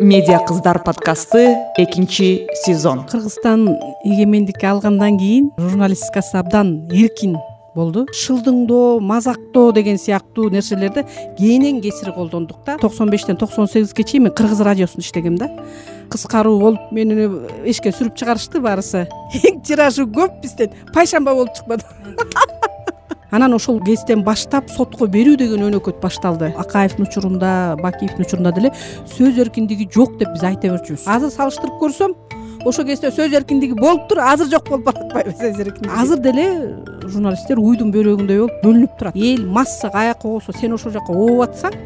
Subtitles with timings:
[0.00, 3.04] медиа кыздар подкасты экинчи сезон.
[3.06, 3.68] Кыргызстан
[4.04, 7.36] эгемендикти алгандан кийин журналистикасы абдан эркин
[7.74, 8.06] болду.
[8.14, 11.04] Шылдыңдоо мазактоо деген сыяктуу нерселерди
[11.38, 12.76] кенен кесир колдондук да.
[12.78, 15.50] Токсон бештен токсон сегизге чейин мен кыргыз радиосунда иштегем да.
[16.10, 17.14] Кыскаруу болуп мени
[17.64, 19.08] эшикке сүрүп чыгарышты баарысы
[19.42, 21.84] эң тиражы көп бизден пайшамба болуп чыкпады
[23.30, 26.52] анан ошол кезден баштап сотко берүү деген өнөкөт башталды.
[26.56, 28.72] Акаевдин учурунда бакиевдин учурунда деле
[29.06, 31.04] сөз эркиндиги жок деп биз айта берчүбүз.
[31.06, 32.14] Азыр салыштырып көрсөм
[32.64, 35.92] ошол кезде сөз эркиндиги болуптур азыр жок болуп баратпайбы сөз эркиндиги.
[35.94, 36.48] Азыр деле
[37.04, 39.16] журналисттер уйдун бөйрөгүндөй болуп бөлүнүп турат.
[39.16, 41.76] Эл масса каякка койсо сен ошол жака ооп атсаң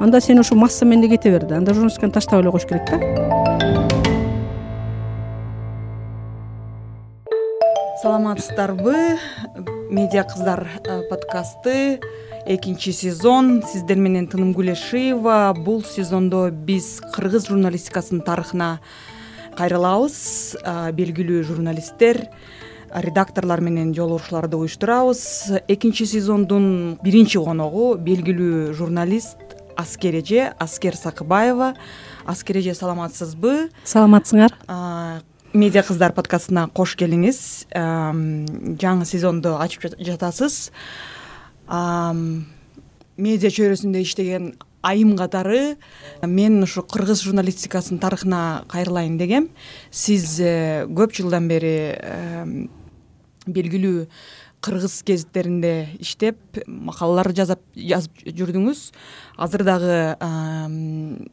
[0.00, 1.56] анда сен ошол масса менен эле кете бер да.
[1.56, 2.98] Анда журналистиканы таштап эле коюш керек да.
[8.02, 9.18] Саламатсыздарбы
[9.90, 12.00] медиа кыздар э, подкасты.
[12.46, 13.62] Экинчи сезон.
[13.66, 18.70] Сиздер менен тынымгүл эшиева бул сезондо биз кыргыз журналистикасынын тарыхына
[19.58, 20.56] кайрылабыз.
[20.94, 22.22] Белгилүү журналисттер
[22.94, 25.60] редакторлор менен жолугушууларды уюштурабыз.
[25.68, 29.36] Экинчи сезондун биринчи коногу белгилүү журналист
[29.76, 31.74] аскер эже аскер сакыбаева.
[32.24, 33.70] Аскер эже саламатсызбы?
[33.84, 34.54] Саламатсыңар
[35.52, 37.40] медиа кыздар подкастына кош келиңиз.
[37.74, 40.70] Жаңы сезондо ачып жатасыз.
[43.20, 44.52] Медиа чөйрөсүндө иштеген
[44.86, 45.76] айым катары
[46.22, 49.50] мен ушу кыргыз журналистикасынын тарыхына кайрылайын дегем.
[49.90, 51.98] Сиз э, көп жылдан бери
[53.46, 54.06] белгилүү
[54.64, 58.84] кыргыз гезиттеринде иштеп макалалар жазып жүрдүңүз.
[59.40, 59.98] Азыр дагы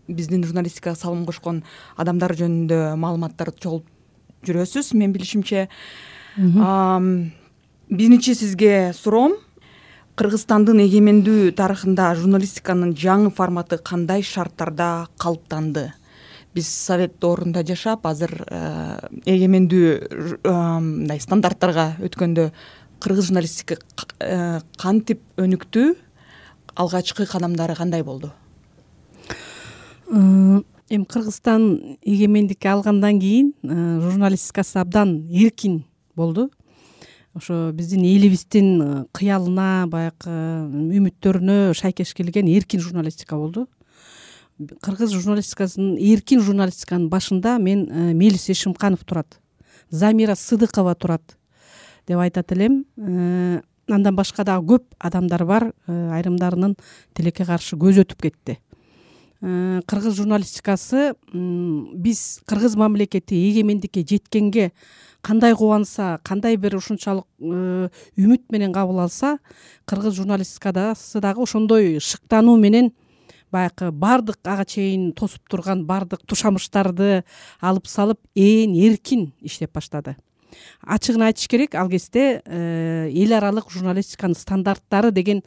[0.07, 1.61] биздин журналистикага салым кошкон
[1.95, 3.96] адамдар жөнүндө маалыматтарды чогултуп
[4.47, 4.93] жүрөсүз.
[4.95, 5.67] Менин билишимче
[7.89, 9.37] биринчи сизге суроом
[10.17, 15.91] кыргызстандын эгемендүү тарыхында журналистиканын жаңы форматы кандай шарттарда калыптанды?
[16.57, 18.97] Биз совет доорунда жашап азыр э,
[19.29, 22.47] эгемендүү э, мындай стандарттарга өткөндө
[23.03, 23.77] кыргыз журналистика
[24.19, 25.91] э, кантип өнүктү
[26.73, 28.31] алгачкы кадамдары кандай болду
[30.89, 35.83] эми кыргызстан эгемендикти алгандан кийин журналистикасы абдан эркин
[36.15, 36.49] болду.
[37.37, 40.31] Ошо биздин элибиздин э, кыялына баягы
[40.97, 43.67] үмүттөрүнө шайкеш келген эркин журналистика болду.
[44.57, 49.37] Кыргыз журналистикасынын эркин журналистиканын башында мен э, мелис эшимканов турат
[49.91, 51.37] замира сыдыкова турат
[52.07, 52.85] деп айтат элем.
[52.97, 56.73] Э, андан башка дагы көп адамдар бар айрымдарынын
[57.13, 58.57] тилекке каршы көзү өтүп кетти
[59.41, 64.71] кыргыз журналистикасы биз кыргыз мамлекети эгемендикке жеткенге
[65.21, 69.37] кандай кубанса кандай бир ушунчалык э, үмүт менен кабыл алса
[69.85, 72.93] кыргыз журналистикадасы дагы ошондой шыктануу менен
[73.51, 77.23] баягы баардык ага чейин тосуп турган баардык тушамыштарды
[77.61, 80.15] алып салып ээн эркин иштеп баштады.
[80.81, 85.43] Ачыгын айтыш керек ал кезде э, эл аралык журналистиканын стандарттары деген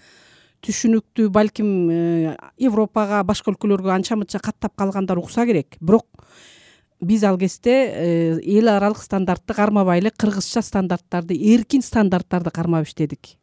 [0.65, 5.77] түшүнүктүү балким э, европага башка өлкөлөргө анча мынча каттап калгандар укса керек.
[5.81, 6.07] Бирок
[7.01, 13.37] биз ал кезде э, эл аралык стандартты кармабай эле кыргызча стандарттарды эркин стандарттарды кармап иштедик.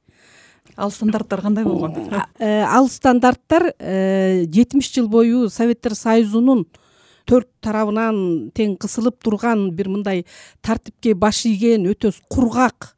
[0.76, 1.96] Ал стандарттар кандай болгон?
[2.40, 6.68] Э, ал стандарттар жетимиш жыл бою советтер союзунун
[7.28, 10.24] төрт тарабынан тең кысылып турган бир мындай
[10.62, 12.94] тартипке баш ийген өтө кургак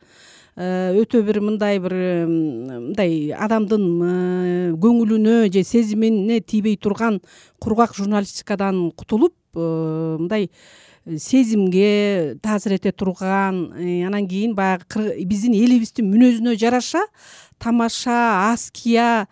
[0.60, 1.96] өтө бир мындай бир
[2.28, 7.22] мындай адамдын көңүлүнө же сезимине тийбей турган
[7.64, 10.52] кургак журналистикадан кутулуп Э, мындай
[11.06, 17.02] э, сезимге таасир эте турган э, анан кийин баягы биздин элибиздин мүнөзүнө жараша
[17.58, 19.26] тамаша аския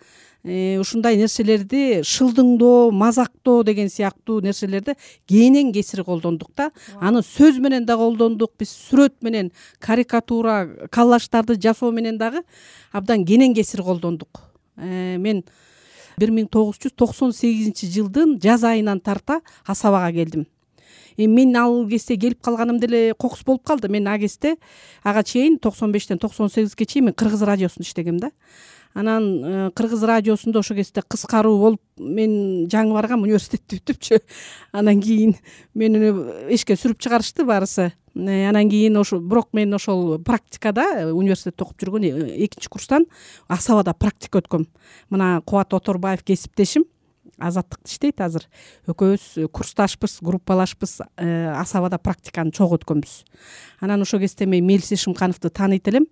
[0.47, 4.95] ушундай нерселерди шылдыңдоо мазактоо деген сыяктуу нерселерди
[5.27, 6.71] кенен кесир колдондук да.
[7.01, 12.43] Аны сөз менен да колдондук биз сүрөт менен карикатура коллаждарды жасоо менен дагы
[12.91, 14.41] абдан кенен кесир колдондук.
[14.77, 15.43] Мен
[16.17, 20.47] бир миң тогуз жүз токсон сегизинчи жылдын жаз айынан тарта асабага келдим.
[21.17, 23.89] Эми мен ал кезде келип калганым деле кокус болуп калды.
[23.89, 24.55] Мен ал кезде
[25.03, 28.31] ага чейин токсон бештен токсон сегизге чейин мен кыргыз радиосунда иштегем да
[28.97, 34.19] анан э, кыргыз радиосунда ошол кезде кыскаруу болуп мен жаңы баргам университетти бүтүпчү.
[34.73, 35.35] Анан кийин
[35.77, 36.09] мени
[36.49, 41.77] эшикке сүрүп чыгарышты баарысы э, анан кийин ошо бирок мен ошол практикада э, университетте окуп
[41.77, 43.05] жүргөн экинчи курстан
[43.47, 44.65] асабада практика өткөм.
[45.13, 46.85] Мына кубат оторбаев кесиптешим.
[47.37, 48.47] Азаттыкта иштейт азыр.
[48.89, 51.03] Экөөбүз курсташпыз группалашпыз
[51.53, 53.19] асабада практиканы чогуу өткөнбүз.
[53.79, 56.07] Анан ошол кезде мен мелис эшимкановду тааныйт элем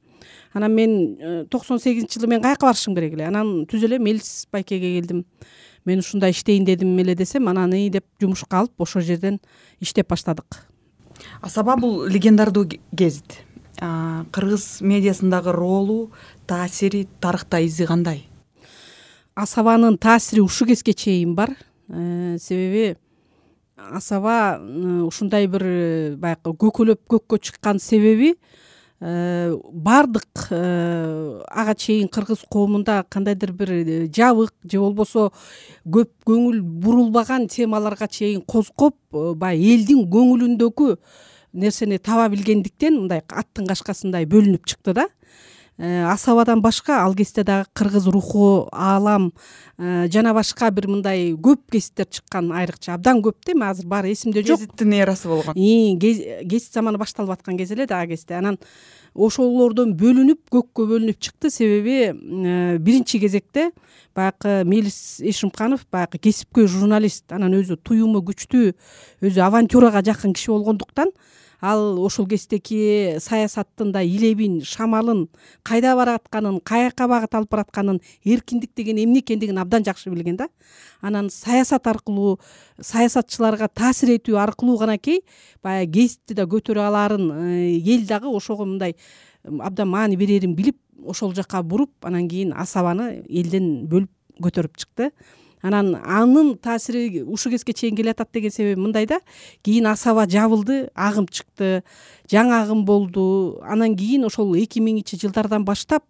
[0.53, 3.27] анан мен э, токсон сегизинчи жылы мен каяка барышым керек эле?
[3.27, 5.25] Анан түз эле мелис байкеге келдим.
[5.85, 9.39] Мен ушундай иштейин дедим эле десем анан ый деп жумушка алып ошол жерден
[9.79, 10.67] иштеп баштадык.
[11.41, 13.41] Асаба бул легендардуу гезит
[13.79, 16.11] кыргыз медиасындагы ролу
[16.47, 18.25] таасири тарыхта изи кандай?
[19.35, 21.55] Асабанын таасири ушул кезге чейин бар.
[21.89, 22.97] Э, себеби
[23.75, 24.59] асаба
[25.05, 28.35] ушундай бир э, баягы көкөлөп көккө чыккан себеби
[29.05, 33.69] баардык ага чейин кыргыз коомунда кандайдыр бир
[34.09, 35.31] жабык же болбосо
[35.85, 40.95] көп көңүл бурулбаган темаларга чейин козгоп баягы элдин көңүлүндөгү
[41.53, 45.05] нерсени таба билгендиктен мындай аттын кашкасындай бөлүнүп чыкты да.
[45.05, 49.33] э, асабадан башка ал кезде дагы кыргыз руху аалам
[49.77, 52.93] э, жана башка бир мындай көп гезиттер чыккан айрыкча.
[52.93, 54.59] Абдан көп да эми азыр баары эсимде жок.
[54.59, 55.53] Гезиттин эрасы болгон.
[55.55, 58.57] Гезит заманы башталып аткан кез эле да ал кезде анан
[59.13, 61.51] ошолордон бөлүнүп көккө бөлүнүп чыкты.
[61.51, 63.71] Себеби э, биринчи кезекте
[64.15, 68.71] баягы мелис эшимканов баягы кесипкөй журналист анан өзү туюму күчтүү
[69.27, 71.11] өзү авантюрага жакын киши болгондуктан
[71.65, 75.25] ал ошол кездеги саясаттын да илебин шамалын
[75.63, 80.49] кайда баратканын каяка багыт алып баратканын эркиндик деген эмне экендигин абдан жакшы билген да.
[81.01, 82.39] Анан саясат аркылуу
[82.81, 85.23] саясатчыларга таасир этүү аркылуу ganакей
[85.63, 88.95] баягы гезитти да көтөрө алаарын э, эл дагы ошого мындай
[89.43, 95.11] абдан маани берерин билип ошол жака буруп анан кийин асабаны элден бөлүп көтөрүп чыкты
[95.65, 99.19] анан анын таасири ушул кезге чейин келеатат деген себеби мындай да.
[99.63, 101.83] Кийин асаба жабылды агым чыкты
[102.31, 103.59] жаңы агым болду.
[103.63, 106.03] Анан кийин ошол эки миңинчи жылдардан баштап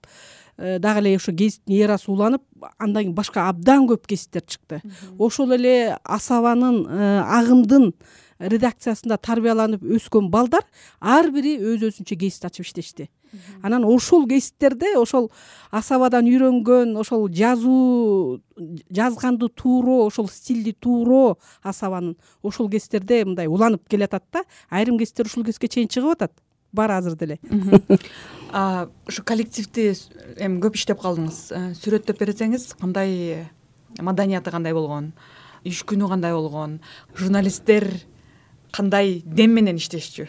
[0.58, 2.44] э, дагы эле ошо гезиттин эрасы уланып
[2.78, 4.82] андан кийин башка абдан көп гезиттер чыкты.
[5.18, 7.94] Ошол эле асабанын э, агымдын
[8.40, 10.66] редакциясында тарбияланып өскөн балдар
[11.00, 13.08] ар бири өз өзүнчө гезит ачып иштешти
[13.62, 15.32] анан ошол гезиттерде ошол
[15.72, 18.42] асабадан үйрөнгөн ошол жазуу
[18.90, 25.44] жазганды тууроо ошол стилди тууроо асабанын ошол гезиттерде мындай уланып келеатат да айрым гезиттер ушул
[25.44, 26.32] кезге чейин чыгып атат.
[26.74, 27.40] Бар азыр деле.
[29.08, 29.94] Ушу коллективди
[30.36, 31.38] эми көп иштеп калдыңыз.
[31.56, 33.46] Э, сүрөттөп берсеңиз кандай
[34.02, 35.14] маданияты кандай болгон
[35.64, 36.80] иш күнү кандай болгон
[37.18, 37.88] журналисттер
[38.76, 40.28] кандай дем менен иштешчү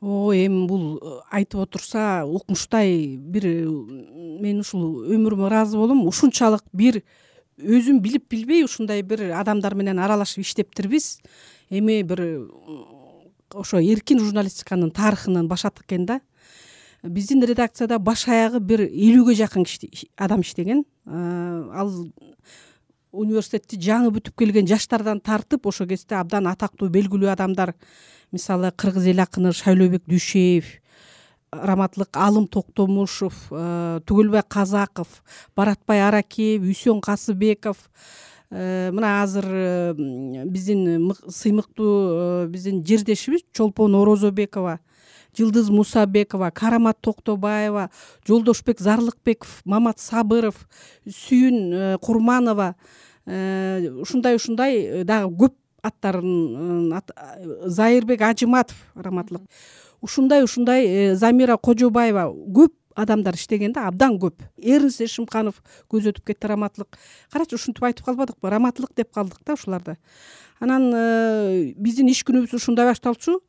[0.00, 6.04] ооба эми бул э, айтып отурса укмуштай бир э, мен ушул өмүрүмө ыраазы болом.
[6.06, 7.02] Ушунчалык бир
[7.56, 11.20] өзүм билип билбей ушундай бир адамдар менен аралашып иштептирбиз
[11.70, 12.22] эми бир
[13.54, 16.20] ошо эркин журналистиканын тарыхынан башаттык экен да.
[17.02, 20.84] Биздин редакцияда баш аягы бир элүүгө жакын киши адам иштеген.
[21.06, 21.92] Э, ал
[23.12, 27.74] университетти жаңы бүтүп келген жаштардан тартып ошол кезде абдан атактуу белгилүү адамдар
[28.36, 30.76] мисалы кыргыз эл акыны шайлообек дүйшеев
[31.52, 35.22] раматтылык алым токтомушов э, түгөлбай казаков
[35.56, 37.78] баратбай аракеев үсен касыбеков
[38.50, 39.94] э, мына азыр э,
[40.44, 44.80] биздин сыймыктуу биздин жердешибиз чолпон орозобекова
[45.36, 47.90] жылдыз мусабекова карамат токтобаева
[48.26, 50.66] жолдошбек зарлыкбеков мамат сабыров
[51.06, 52.74] сүйүн курманова
[53.26, 55.54] ушундай ушундай дагы көп
[55.86, 56.92] аттарын
[57.66, 59.42] зайырбек ажыматов раматтылык
[60.00, 64.40] ушундай ушундай э, замира кожобаева көп адамдар иштеген да абдан көп.
[64.56, 65.60] Эрнст эшимканов
[65.92, 66.96] көзү өтүп кетти раматтылык
[67.32, 69.96] карачы ушинтип айтып калбадыкпы раматтылык деп калдык да ушуларды
[70.60, 73.40] анан э, биздин иш күнүбүз ушундай башталчу.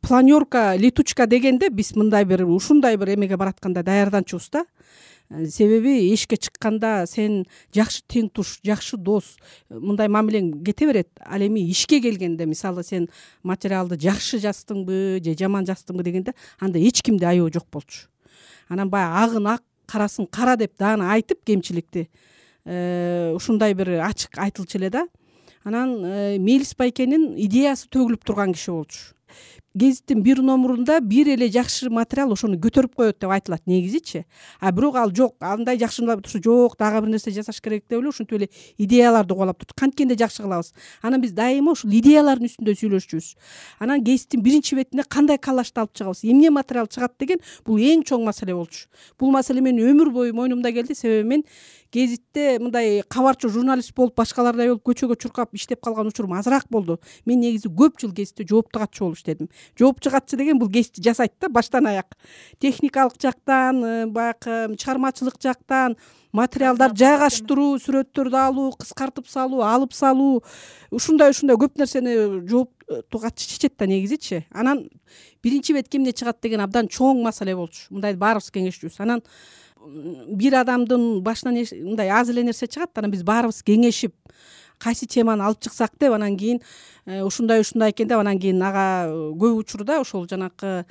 [0.00, 4.64] Планерка летучка дегенде биз мындай бир ушундай бир эмеге бараткандай даярданчубуз да
[5.30, 9.36] себеби эшикке чыкканда сен жакшы тең туш жакшы дос
[9.68, 11.08] мындай мамилең кете берет.
[11.20, 13.08] Ал эми ишке келгенде мисалы сен
[13.42, 18.06] материалды жакшы жаздыңбы же жаман жаздыңбы дегенде анда эч кимде аябы жок болчу.
[18.68, 22.08] Анан баягы агын ак карасын кара деп даана айтып кемчиликти
[22.64, 25.06] э, ушундай бир ачык айтылчу эле да.
[25.64, 29.16] Анан э, мелис байкенин идеясы төгүлүп турган киши болчу
[29.76, 34.24] гезиттин бир номурунда бир эле жакшы материал ошону көтөрүп коет деп айтылат негизичи
[34.58, 38.08] а бирок ал жок андай жакшы турса жок дагы бир нерсе жасаш керек деп эле
[38.08, 40.72] ушинтип эле идеяларды кубалап турчу канткенде жакшы кылабыз?
[41.02, 43.28] Анан биз дайыма ушул идеялардын үстүндө сүйлөшчүбүз.
[43.78, 46.24] Анан гезиттин биринчи бетине кандай коллажды алып чыгабыз?
[46.24, 48.88] Эмне материал чыгат деген бул эң чоң маселе болчу.
[49.20, 50.94] Бул маселе менин өмүр бою мойнумда келди.
[50.94, 51.44] Себеби мен
[51.92, 56.98] гезитте мындай кабарчы журналист болуп башкалардай болуп көчөгө чуркап иштеп калган учурум азыраак болду.
[57.26, 59.48] Мен негизи көп жыл гезитте жоопту катчы болуп иштедим
[59.78, 62.16] жооптчу катчы деген бул гезитти жасайт да баштан аяк
[62.60, 65.96] техникалык жактан э, баягы чыгармачылык жактан
[66.32, 70.42] материалдарды жайгаштыруу сүрөттөрдү алуу кыскартып салуу алып салуу
[70.90, 72.16] ушундай ушундай көп нерсени
[72.48, 74.86] жоопту катчы чечет да негизичи анан
[75.42, 77.86] биринчи бетке эмне чыгат деген абдан чоң маселе болчу.
[77.94, 78.98] Мындай баарыбыз кеңешчүбүз.
[79.04, 79.22] Анан
[79.86, 84.14] бир адамдын башынан мындай аз эле нерсе чыгат анан биз баарыбыз кеңешип
[84.78, 86.60] кайсы теманы алып чыксак деп анан кийин
[87.06, 90.84] э, ушундай ушундай экен деп анан кийин ага көп учурда ошол жанакы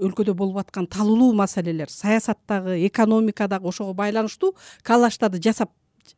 [0.00, 5.70] өлкөдө болуп аткан талуулуу маселелер саясаттагы экономикадагы ошого байланыштуу коллаждарды жасап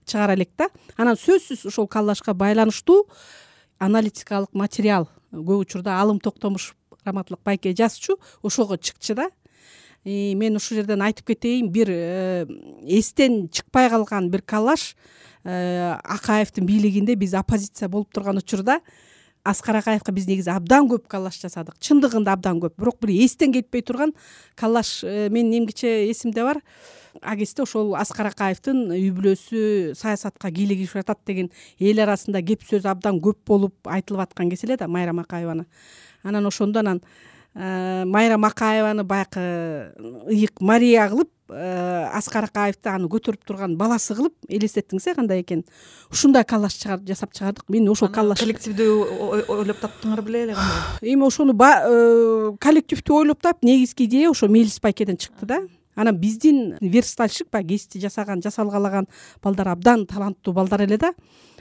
[0.06, 0.68] чыгара элек да.
[0.96, 3.06] Анан сөзсүз ошол коллажга байланыштуу
[3.78, 9.30] аналитикалык материал көп учурда алым токтомушов раматылык байке жазчу ошого чыкчу да.
[10.04, 12.46] Мен ушул жерден айтып кетейин бир э,
[12.82, 18.80] эстен чыкпай калган бир коллаж э, акаевдин бийлигинде биз оппозиция болуп турган учурда
[19.44, 21.76] аскар акаевка биз негизи абдан көп коллаж жасадык.
[21.84, 22.78] Чындыгында абдан көп.
[22.80, 24.14] Бирок бир эстен кетпей турган
[24.56, 26.62] коллаж э, менин эмгиче эсимде бар.
[27.20, 32.88] Ал кезде ошол аскар акаевдин үй бүлөсү саясатка кийлигишип жатат деген эл арасында кеп сөз
[32.88, 35.66] абдан көп болуп айтылып аткан кез эле да майрам акаеваны.
[36.22, 37.02] Анан ошондо анан
[37.54, 39.92] э, майрам акаеваны баягы
[40.28, 45.64] ыйык мария кылып э, аскар акаевди аны көтөрүп турган баласы кылып элестеттиңиз э кандай экенин
[46.10, 47.64] ушундай коллаж жасап чыгардык.
[47.68, 51.12] Мен ошол коллаж коллективдүү ойлоп таптыңар беле эле кандай?
[51.14, 55.62] Эми ошону э, коллективдүү ойлоп таап негизги идея ошо мелис байкеден чыкты да
[55.94, 59.06] анан биздин верстальщик баягы кесипти жасаган жасалгалаган
[59.42, 61.12] балдар абдан таланттуу балдар эле да.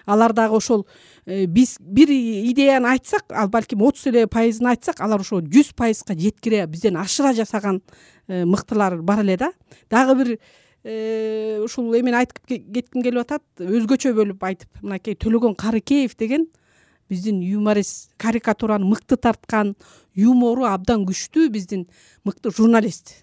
[0.05, 0.85] Алар дагы ошол
[1.25, 6.15] э, биз бир идеяны айтсак ал балким отуз эле пайызын айтсак алар ошо жүз пайызга
[6.15, 7.81] жеткире бизден ашыра жасаган
[8.27, 9.51] э, мыктылар бар эле да.
[9.89, 10.39] Дагы бир
[10.83, 13.43] э, ушул эмени айтып кетким келип атат.
[13.59, 16.49] Өзгөчө бөлүп айтып мынакей төлөгөн карыкеев деген
[17.09, 19.75] биздин юморист карикатураны мыкты тарткан
[20.15, 21.87] юмору абдан күчтүү биздин
[22.25, 23.22] мыкты журналист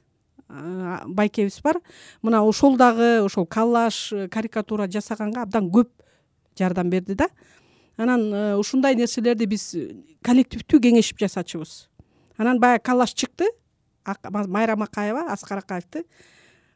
[1.07, 1.81] байкебиз бар.
[2.23, 5.91] Мына ошол дагы ошол коллаж карикатура жасаганга абдан көп
[6.59, 7.29] жардам берди да.
[7.97, 9.75] Анан э, ушундай нерселерди биз
[10.25, 11.91] коллективдүү кеңешип жасачубуз
[12.41, 13.49] анан баягы коллаж чыкты.
[14.31, 16.05] Майрам акаева аскар акаевди.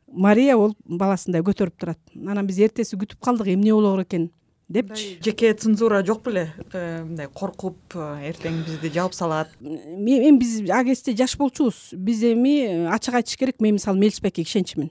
[0.07, 1.99] Мария болуп баласындай көтөрүп турат.
[2.15, 4.31] Анан биз эртеси күтүп калдык эмне болоор экен
[4.75, 6.49] депчи жеке цензура жок беле.
[6.73, 9.53] Э, мындай коркуп э, эртең бизди жаап салат.
[9.63, 11.93] Эми биз ал кезде жаш болчубуз.
[11.95, 13.61] Биз эми ачык айтыш керек.
[13.61, 14.91] Мен мисалы мелис байкеге ишенчүмүн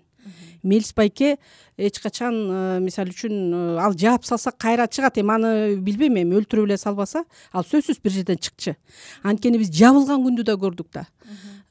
[0.63, 1.37] мелис байке
[1.77, 5.19] эч качан э, мисалы үчүн э, ал жаап салса кайра чыгат.
[5.19, 6.15] Эми аны билбейм.
[6.23, 8.77] Эми өлтүрүп эле салбаса ал сөзсүз бир жерден чыкчу
[9.23, 11.05] анткени биз жабылган күндү да көрдүк да.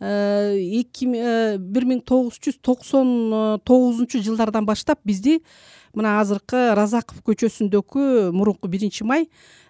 [0.01, 0.53] Э,
[0.83, 5.41] эки бир миң тогуз жүз токсон тогузунчу жылдардан баштап бизди
[5.95, 9.29] мына азыркы разаков көчөсүндөгү мурунку биринчи май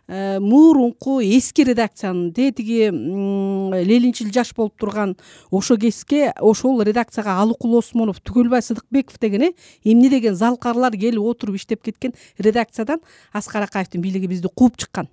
[0.09, 5.15] Э, мурунку эски редакциянын тетиги ленинчил жаш болуп турган
[5.51, 9.53] ошол кезге ошол редакцияга алыкул осмонов түгөлбай сыдыкбеков деген э
[9.85, 13.01] эмне деген залкарлар келип отуруп иштеп кеткен редакциядан
[13.33, 15.09] аскар акаевдин бийлиги бизди кууп чыккан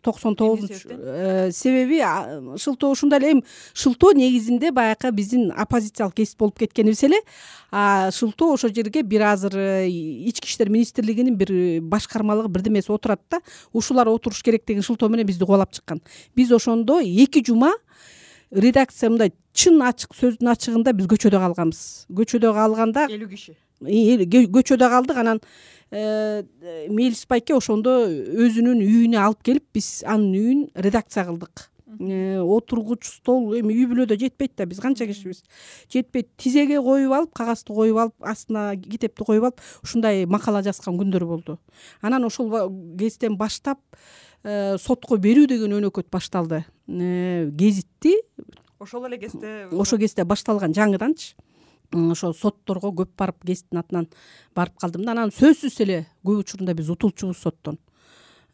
[0.00, 2.00] токсон тогузунчу э, себеби
[2.58, 3.44] шылтоо ушундай эле эми
[3.74, 7.20] шылтоо негизинде баягы биздин оппозициялык кесип болуп кеткенибиз эле
[7.70, 13.40] шылтоо ошол жерге бир азыр э, ички иштер министрлигинин бир башкармалыгы бирдемеси отурат да
[13.72, 16.00] ушулар отуруш керек деген шылтоо менен бизди кубалап чыккан.
[16.34, 17.74] Биз ошондо эки жума
[18.50, 22.06] редакция мындай чын ачык сөздүн ачыгында биз көчөдө калганбыз.
[22.08, 25.18] Көчөдө калганда элүү киши көчөдө калдык.
[25.18, 25.40] Анан
[25.90, 26.42] э,
[26.88, 31.68] мелис байке ошондо өзүнүн үйүнө алып келип биз анын үйүн редакция кылдык.
[32.00, 35.42] Э, отургуч стол эми үй бүлөдө жетпейт да биз канча кишибиз
[35.92, 36.30] жетпейт.
[36.40, 41.58] Тизеге коюп алып кагазды коюп алып астына китепти коюп алып ушундай макала жазган күндөр болду.
[42.00, 42.50] Анан ошол
[42.98, 43.78] кезден баштап
[44.42, 46.64] э, сотко берүү деген өнөкөт башталды.
[46.88, 48.16] Гезитти
[48.80, 51.34] ошол эле кезде ошол кезде башталган жаңыданчы
[51.92, 54.08] ошо сотторго көп барып гезиттин атынан
[54.56, 55.12] барып калдым да.
[55.12, 57.78] Анан сөзсүз эле көп учурунда биз утулчубуз соттон.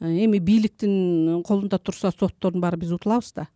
[0.00, 3.49] Э, эми бийликтин колунда турса соттордун баары биз утулабыз да.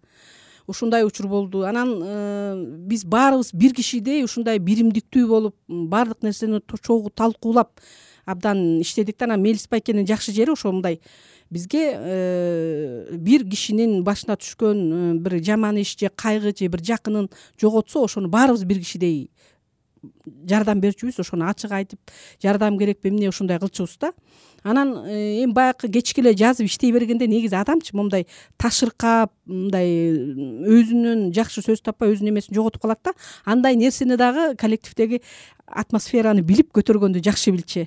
[0.67, 1.65] Ушундай учур болду.
[1.65, 7.81] Анан э, биз баарыбыз бир кишидей ушундай биримдиктүү болуп баардык нерсени чогуу талкуулап
[8.25, 9.25] абдан иштедик да.
[9.25, 11.01] Анан мелис байкенин жакшы жери ошо мындай
[11.53, 17.29] бизге э, бир кишинин башына түшкөн бир жаман иш же кайгы же бир жакынын
[17.61, 19.31] жоготсо ошону баарыбыз бир кишидей
[20.49, 24.13] жардам берчүбүз ошону ачык айтып жардам керекпи эмне ушундай кылчубуз да.
[24.63, 28.27] Анан э, эми баягы кечке эле жазып иштей бергенде негизи адамчы моундай
[28.59, 33.13] ташыркап мындай өзүнөн жакшы сөз таппай өзүнүн эмесин жоготуп калат да.
[33.45, 35.23] Андай нерсени дагы коллективдеги
[35.67, 37.87] атмосфераны билип көтөргөндү жакшы билчү.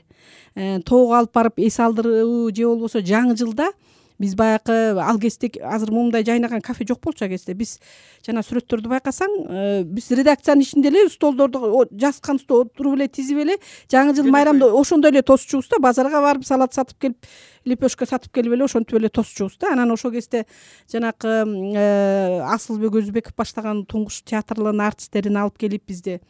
[0.56, 3.72] Э, тоого алып барып эс алдыруу же болбосо жаңы жылда
[4.20, 7.80] биз баягы ал кезде азыр момундай жайнаган кафе жок болчу ал кезде биз
[8.26, 13.58] жана сүрөттөрдү байкасаң э, биз редакциянын ичинде эле столдорду жазган отуруп эле тизип эле
[13.92, 15.80] жаңы жыл майрамды ошондой эле тосчубуз да.
[15.80, 17.30] Базарга барып салат сатып келип
[17.66, 19.74] лепешка сатып келип эле ошентип эле тосчубуз да.
[19.74, 20.46] Анан ошол кезде
[20.92, 26.22] жанакы э, асылбек өзүбеков баштаган туңгуч театрлын артисттерин алып келип бизде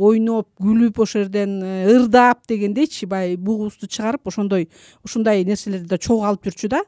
[0.00, 4.68] ойноп күлүп ошол жерден ырдап дегендейчи баягы бугубузду чыгарып ошондой
[5.04, 6.82] ушундай нерселерди да чогуу алып жүрчү да.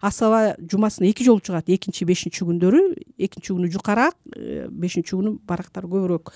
[0.00, 1.66] Асаба жумасына эки жолу чыгат.
[1.66, 2.82] Экинчи бешинчи күндөрү
[3.18, 4.14] экинчи күнү жукараак
[4.70, 6.32] бешинчи күнү барактар көбүрөөк.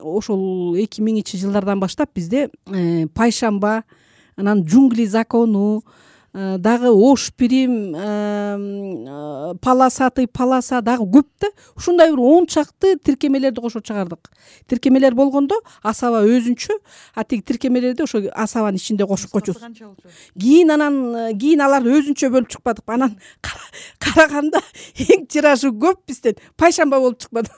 [0.00, 2.48] Ошол эки миңинчи жылдардан баштап бизде
[3.14, 3.82] пайшамба
[4.36, 11.48] анан джунгли закону Э, дагы ош прим э, полосатый полоса дагы көп да.
[11.74, 14.30] Ушундай бир он чакты тиркемелерди кошо чыгардык.
[14.66, 16.76] Тиркемелер болгондо асаба өзүнчө
[17.14, 19.62] а тиги тиркемелерди ошо асабанын ичинде кошуп койчубуз
[20.38, 23.16] кийин анан э, кийин аларды өзүнчө бөлүп чыкпадыкпы анан
[23.98, 24.60] караганда
[25.08, 27.50] эң тиражы көп бизден пайшамба болуп чыкпады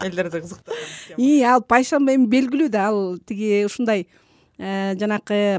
[0.00, 2.88] элдерди кызыктырган и ал пайшамба эми белгилүү да.
[2.90, 4.19] Ал тиги ушундай Э,
[4.60, 5.56] жанакы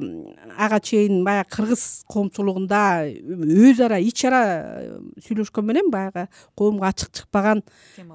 [0.58, 4.42] ага чейин баягы кыргыз коомчулугунда өз ара ич ара
[4.78, 7.64] э, сүйлөшкөн менен баягы коомго ачык чыкпаган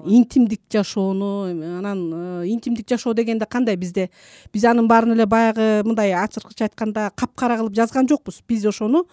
[0.05, 3.75] интимдик жашоону анан э, интимдик жашоо дегенде кандай?
[3.75, 4.09] Бизде
[4.53, 8.41] биз анын баарын эле баягы мындай ачыркыча айтканда капкара кылып жазган жокпуз.
[8.47, 9.07] Биз ошону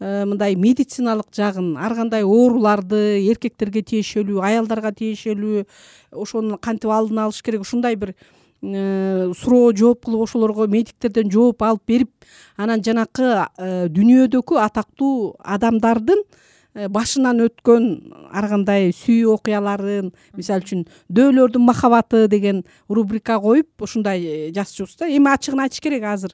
[0.00, 5.66] мындай медициналык жагын ар кандай ооруларды эркектерге тиешелүү аялдарга тиешелүү
[6.10, 7.62] ошону кантип алдын алыш керек?
[7.62, 12.10] Ушундай бир Э, суроо жооп кылып ошолорго медиктерден жооп алып берип
[12.56, 13.26] анан жанакы
[13.58, 17.88] э, дүйнөдөгү атактуу адамдардын э, башынан өткөн
[18.30, 25.32] ар кандай сүйүү окуяларын мисалы үчүн дөөлөрдүн махабаты деген рубрика коюп ушундай жазчубуз да эми
[25.34, 26.30] ачыгын айтыш керек азыр.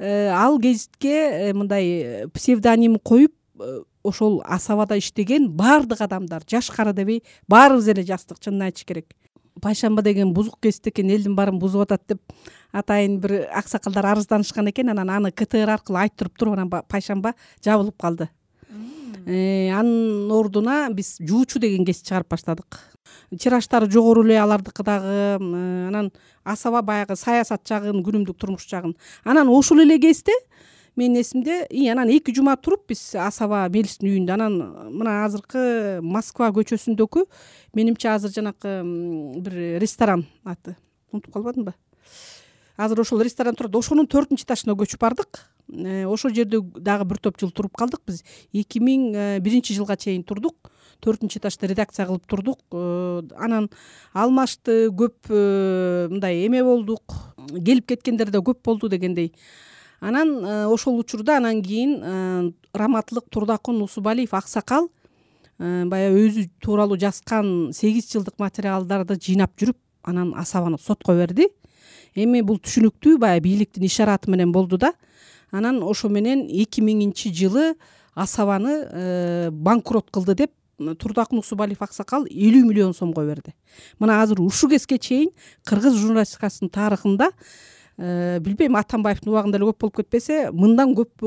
[0.00, 3.34] Ал гезитке мындай псевдоним коюп
[4.02, 9.12] ошол асабада иштеген баардык адамдар жаш кара дебей баарыбыз эле жаздык чынын айтыш керек
[9.60, 12.20] пайшамба деген бузук гезит экен элдин баарын бузуп атат деп
[12.72, 14.90] атайын бир аксакалдар арызданышкан экен.
[14.90, 18.28] Анан аны ктр аркылуу айттырып туруп анан пайшамба жабылып калды.
[19.26, 22.78] Э, анын ордуна биз жуучу деген гезит чыгарып баштадык.
[23.38, 25.36] Тираждары жогору эле алардыкы дагы
[25.88, 26.10] анан
[26.44, 28.96] асаба баягы саясат жагын күнүмдүк турмуш жагын.
[29.24, 30.32] Анан ошол эле кезде
[30.96, 34.58] менин эсимде и анан эки жума туруп биз асаба мелистин үйүндө анан
[34.94, 37.26] мына азыркы москва көчөсүндөгү
[37.74, 38.80] менимче азыр жанакы
[39.40, 40.76] бир ресторан аты.
[41.12, 41.74] Унутуп калбадымбы
[42.80, 45.42] азыр ошол ресторан турат ошонун төртүнчү этажына көчүп бардык.
[45.68, 48.22] Э, ошол жерде дагы бир топ жыл туруп калдык биз.
[48.52, 50.70] Эки миң э, биринчи жылга чейин турдук.
[51.04, 52.60] Төртүнчү этажда редакция кылып турдук.
[52.72, 53.68] Э, анан
[54.14, 57.04] алмашты көп мындай эме болдук.
[57.52, 59.34] Келип кеткендер да көп болду дегендей
[60.00, 64.90] анан э, ошол учурда анан кийин э, раматтылык турдакун усубалиев аксакал
[65.58, 71.50] э, баягы өзү тууралуу жазган сегиз жылдык материалдарды жыйнап жүрүп анан асабаны сотко берди.
[72.14, 74.94] Эми бул түшүнүктүү баягы бийликтин ишараты менен болду да.
[75.52, 77.74] Анан ошо менен эки миңинчи жылы
[78.14, 80.52] асабаны банкрот кылды деп
[80.98, 83.52] турдакун усубалиев аксакал элүү миллион сомго берди.
[83.98, 85.30] Мына азыр ушул кезге чейин
[85.68, 87.30] кыргыз журналистикасынын тарыхында
[88.00, 91.26] билбейм атамбаевдин убагында эле көп болуп кетпесе мындан көп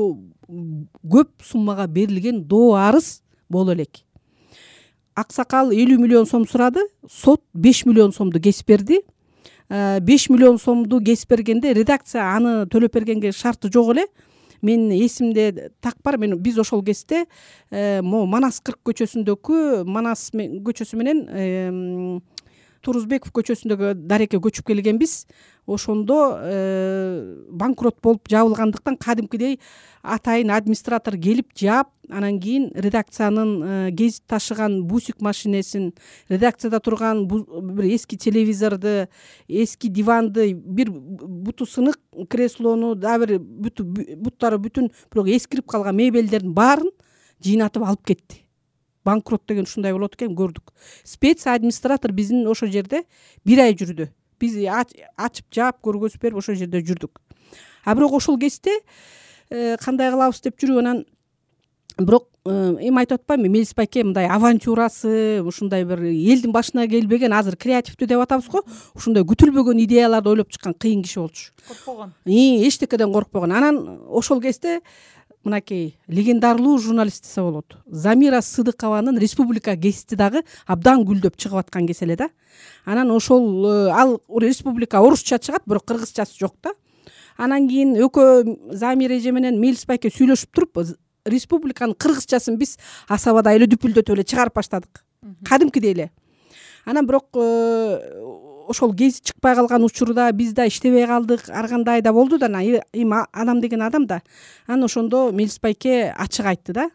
[1.06, 4.02] көп суммага берилген доо арыз боло элек.
[5.14, 9.02] Аксакал элүү миллион сом сурады сот беш миллион сомду кесип берди.
[9.68, 14.06] Э, беш миллион сомду кесип бергенде редакция аны төлөп бергенге шарты жок эле.
[14.62, 17.26] Менин эсимде так бар мен биз ошол кезде
[17.70, 22.22] э, могу манас кырк көчөсүндөгү манас көчөсү менен
[22.84, 25.24] турузбеков көчөсүндөгү дарекке көчүп келгенбиз.
[25.66, 29.58] Ошондо э, банкрот болуп жабылгандыктан кадимкидей
[30.02, 35.94] атайын администратор келип жаап анан кийин редакциянын э, гезит ташыган бусик машинесин
[36.28, 39.08] редакцияда турган бир эски телевизорду
[39.48, 43.72] эски диванды бир буту сынык креслону дагы бир
[44.16, 46.92] буттары бүтүн бирок эскирип калган мебелдердин баарын
[47.40, 48.43] жыйнатып алып кетти
[49.04, 50.72] банкрот деген ушундай болот экен көрдүк.
[51.04, 53.04] Спец администратор биздин ошол жерде
[53.44, 54.08] бир ай жүрдү.
[54.40, 57.20] Биз ачып жаап көргөзүп берип ошол жерде жүрдүк.
[57.84, 58.80] А бирок ошол кезде
[59.50, 61.04] э, кандай кылабыз деп жүрүп анан
[61.98, 67.56] бирок э, эми айтып атпаймынбы мелис байке мындай авантюрасы ушундай бир элдин башына келбеген азыр
[67.56, 68.64] креативдүү деп атабыз го
[68.96, 71.52] ушундай күтүлбөгөн идеяларды ойлоп чыккан кыйын киши болчу.
[71.68, 72.14] Коркпогон.
[72.26, 73.52] Эчтекеден коркпогон.
[73.52, 74.80] Анан ошол кезде
[75.44, 77.76] мынакей легендардуу журналист десе болот.
[77.86, 82.28] Замира сыдыкованын республика гезити дагы абдан гүлдөп чыгып аткан кез эле да.
[82.84, 86.72] Анан ошол э, ал республика орусча чыгат бирок кыргызчасы жок да.
[87.36, 92.78] Анан кийин экөө замира эже менен мелис байке сүйлөшүп туруп республиканын кыргызчасын биз
[93.08, 95.04] асабада эле дүпүлдөтүп эле чыгарып баштадык.
[95.44, 96.10] Кадимкидей эле.
[96.84, 98.00] Анан бирок э,
[98.68, 102.80] ошол кези чыкпай калган учурда биз да иштебей калдык ар кандай да болду да анан
[102.92, 104.22] эми адам деген адам да
[104.66, 106.90] анан ошондо мелис байке ачык айтты да.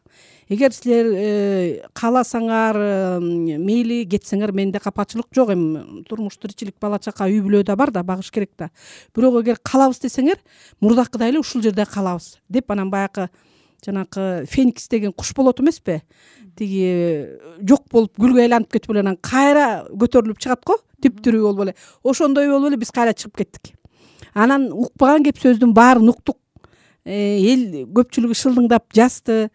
[0.49, 7.43] Эгер силер э, кааласаңар мейли кетсеңер менде капачылык жок эми турмуш тиричилик бала чака үй
[7.45, 8.71] бүлө да бар да багыш керек да.
[9.15, 10.41] Бирок эгер каалабыз десеңер
[10.81, 13.29] мурдакыдай эле ушул жерде калабыз деп анан баягы
[13.85, 16.01] жанакы феникс деген куш болот эмеспи?
[16.57, 21.75] Тиги жок болуп гүлгө айланып кетип эле анан кайра көтөрүлүп чыгат го түптүрүү болуп эле.
[22.03, 23.75] Ошондой болуп эле биз кайра чыгып кеттик.
[24.33, 26.37] Анан укпаган кеп сөздүн баарын уктук.
[27.05, 29.49] Э, эл көпчүлүгү шылдыңдап жазды.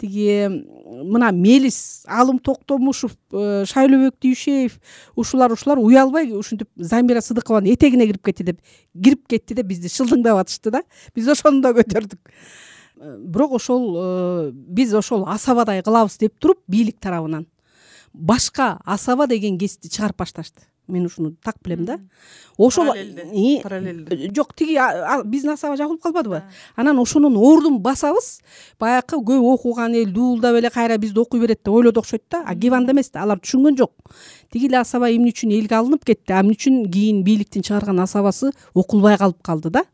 [0.00, 4.78] Тиги мына мелис алым токтомушев э, шайлообек дүйшеев
[5.16, 8.60] ушулар ушулар уялбай ушинтип замира сыдыкованын этегине кирип кетти деп
[8.94, 10.82] кирип кетти деп бизди шылдыңдап атышты да.
[11.14, 12.16] Биз ошону да көтөрдүк.
[12.16, 12.69] э,
[13.00, 17.46] бирок ошол биз ошол асабадай кылабыз деп туруп бийлик тарабынан
[18.12, 20.62] башка асаба деген кесипти чыгарып башташты.
[20.88, 22.00] Мен ушуну так билем да.
[22.58, 22.86] Ошол
[24.34, 24.74] жок тиги
[25.24, 26.42] биздин асаба жабылып калбадыбы?
[26.74, 28.40] Анан ошонун ордун басабыз
[28.80, 32.42] баягы көп окуган эл дуулдап эле кайра бизди окуй берет деп ойлоду окшойт да.
[32.44, 33.92] А кеп эмес да алар түшүнгөн жок.
[34.50, 38.50] Тиги эле асаба эмне үчүн элге алынып кетти а эмне үчүн кийин бийликтин чыгарган асабасы
[38.74, 39.84] окулбай калып калды да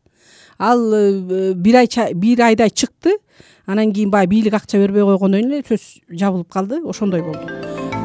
[0.59, 3.17] ал э, бир ай бир айдай чыкты.
[3.65, 6.81] Анан кийин баягы бийлик акча бербей койгондон кийин эле сөз жабылып калды.
[6.85, 7.49] Ошондой болду.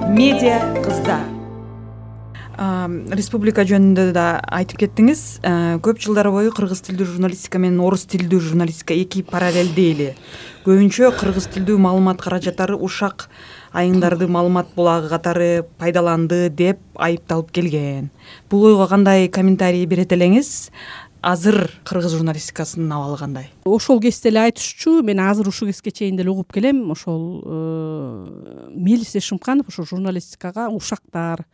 [0.08, 1.42] Медиа кыздар
[3.16, 5.40] республика жөнүндө да айтып кеттиңиз.
[5.82, 10.10] Көп жылдар бою кыргыз тилдүү журналистика менен орус тилдүү журналистика эки параллелдүү эле
[10.66, 13.26] көбүнчө кыргыз тилдүү маалымат каражаттары ушак
[13.74, 18.10] айыңдарды маалымат булагы катары пайдаланды деп айыпталып келген.
[18.50, 20.70] Бул ойго кандай комментарий берет элеңиз
[21.22, 23.50] азыр кыргыз журналистикасынын абалы кандай?
[23.64, 26.90] Ошол кезде эле айтышчу мен азыр ушул кезге чейин деле угуп келем.
[26.90, 31.46] Ошол э, мелис эшимканов ошо журналистикага ушактар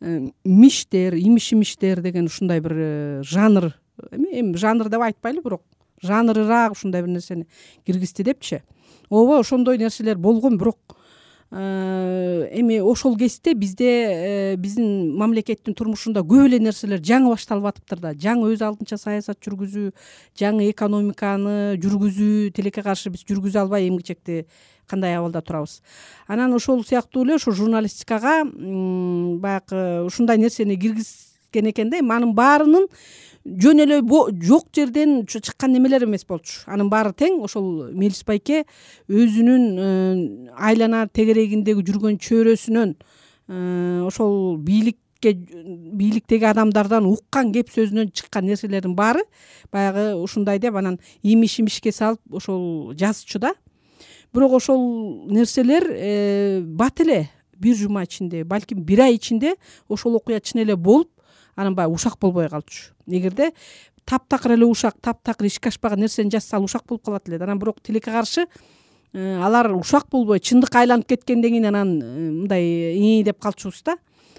[0.00, 3.72] Э, миштер имиш имиштер деген ушундай бир э, жанр
[4.10, 5.62] эми жанр деп айтпайлы бирок
[6.02, 7.46] жанрыраак ушундай бир нерсени
[7.86, 8.62] киргизди депчи.
[9.08, 10.93] Ооба ошондой нерселер болгон бирок
[11.54, 18.10] эми ошол кезде бизде э, биздин мамлекеттин турмушунда көп эле нерселер жаңы башталып атыптыр да.
[18.14, 19.92] Жаңы өз алдынча саясат жүргүзүү
[20.40, 24.46] жаңы экономиканы жүргүзүү тилекке каршы биз жүргүзө албай эмгичекти
[24.90, 25.80] кандай абалда турабыз.
[26.26, 30.74] Анан ошол сыяктуу эле ошо журналистикага баягы ушундай нерсени
[31.54, 32.88] киргизген экен да эми анын баарынын
[33.44, 34.00] жөн эле
[34.42, 36.62] жок жерден чыккан немелер эмес болчу.
[36.66, 38.64] Анын баары тең ошол мелис байке
[39.08, 48.46] өзүнүн э, айлана тегерегиндеги жүргөн чөйрөсүнөн э, ошол бийликке бийликтеги адамдардан уккан кеп сөзүнөн чыккан
[48.48, 49.24] нерселердин баары
[49.72, 53.54] баягы ушундай деп анан имиш имишке салып ошол жазчу да.
[54.32, 59.54] Бирок ошол нерселер э, бат эле бир жума ичинде балким бир ай ичинде
[59.88, 61.13] ошол окуя чын эле болуп
[61.56, 62.92] анан баягы ушак болбой калчу.
[63.06, 63.52] Эгерде
[64.04, 67.80] таптакыр эле ушак таптакыр ишке ашпаган нерсени жазса ал ушак болуп калат эле анан бирок
[67.80, 68.46] тилекке каршы
[69.12, 72.62] э, алар ушак болбой чындыкка айланып кеткенден кийин анан э, мындай
[72.96, 73.96] ии деп калчубуз да.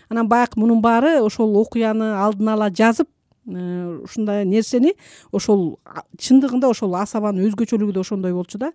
[0.10, 3.10] Анан баягы мунун баары ошол окуяны алдын ала жазып
[3.46, 4.94] ушундай нерсени
[5.32, 5.78] ошол
[6.18, 8.72] чындыгында ошол асабанын өзгөчөлүгү да ошондой болчу да.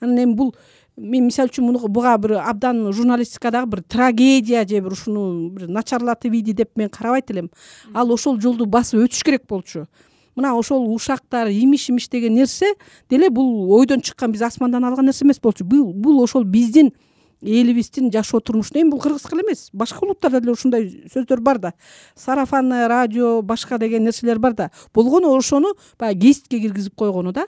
[0.00, 0.54] Анан эми бул
[0.96, 6.34] мен мисалы үчүн муну буга бир абдан журналистикадагы бир трагедия же бир ушуну бир начарлатып
[6.34, 7.50] ийди деп мен карабайт элем.
[7.94, 9.86] Ал ошол жолду басып өтүш керек болчу.
[10.36, 12.74] Мына ошол ушактар имиш имиш деген нерсе
[13.10, 15.64] деле бул ойдон чыккан биз асмандан алган нерсе эмес болчу.
[15.64, 16.92] Бул ошол биздин
[17.42, 19.68] элибиздин жашоо турмушунда эми бул кыргызга эле эмес.
[19.72, 21.72] Башка улуттарда деле ушундай сөздөр бар да.
[22.14, 24.70] Сарафанное радио башка деген нерселер бар да.
[24.94, 27.46] Болгону ошону баягы кесипке киргизип койгону да.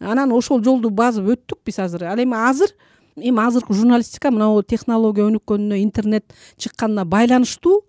[0.00, 2.04] Анан ошол жолду басып өттүк биз азыр.
[2.04, 2.74] Ал эми азыр
[3.16, 6.24] эми азыркы журналистика мынабу технология өнүккөнүнө интернет
[6.56, 7.82] чыкканына байланыштуу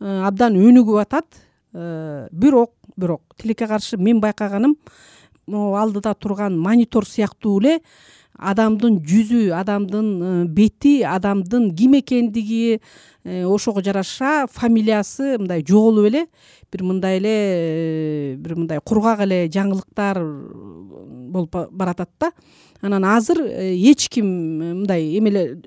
[0.00, 1.26] э, абдан өнүгүп атат.
[1.72, 4.76] Э, бирок бирок тилекке каршы мен байкаганым
[5.46, 7.80] могу алдыда турган монитор сыяктуу эле
[8.38, 12.80] адамдын жүзү адамдын э, бети адамдын ким экендиги
[13.24, 16.26] ошого жараша фамилиясы мындай жоголуп эле
[16.72, 20.20] бир мындай эле бир мындай кургак эле жаңылыктар
[21.32, 22.30] болуп баратат да.
[22.80, 25.62] Анан азыр э, эч ким э, мындай эме эле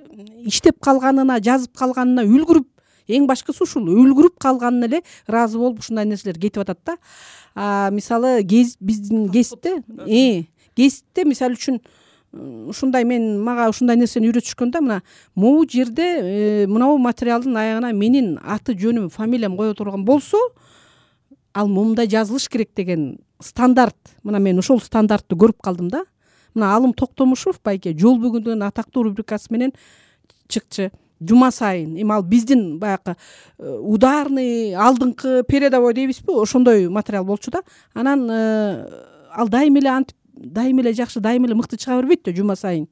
[0.46, 2.68] иштеп калганына жазып калганына үлгүрүп
[3.10, 7.90] эң башкысы ушул үлгүрүп калганына эле ыраазы болуп ушундай нерселер кетип атат да.
[7.92, 9.82] Мисалы биздин кесипте
[10.76, 11.82] кесипте мисалы үчүн
[12.34, 15.02] ушундай мен мага ушундай нерсени үйрөтүшкөн да мына
[15.36, 20.38] могу жерде э, мынабу материалдын аягына менин аты жөнүм фамилиям кое турган болсо
[21.54, 26.04] ал момундай жазылыш керек деген стандарт мына мен ошол стандартты көрүп калдым да.
[26.54, 29.74] Мына алым токтомушев байке жол бүгүндөн атактуу рубрикасы менен
[30.48, 30.92] чыкчы.
[31.20, 33.16] Жума сайын эми ал биздин баягы
[33.58, 37.64] э, ударный алдыңкы передовой дейбизби ошондой материал болчу да.
[37.94, 42.56] Анан ал дайыма эле антип дайыма эле жакшы дайыма эле мыкты чыга бербейт да жума
[42.56, 42.88] сайын.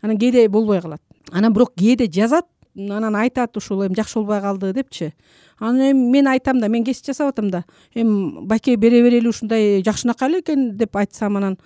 [0.00, 1.02] Анан кээде болбой калат.
[1.30, 5.12] Анан бирок кээде жазат анан айтат ушул эми жакшы болбой калды депчи.
[5.58, 7.64] Анан эми мен айтам да мен кесип жасап атам да.
[7.94, 11.58] Эми байке бере берели ушундай жакшынакай эле экен деп айтсам анан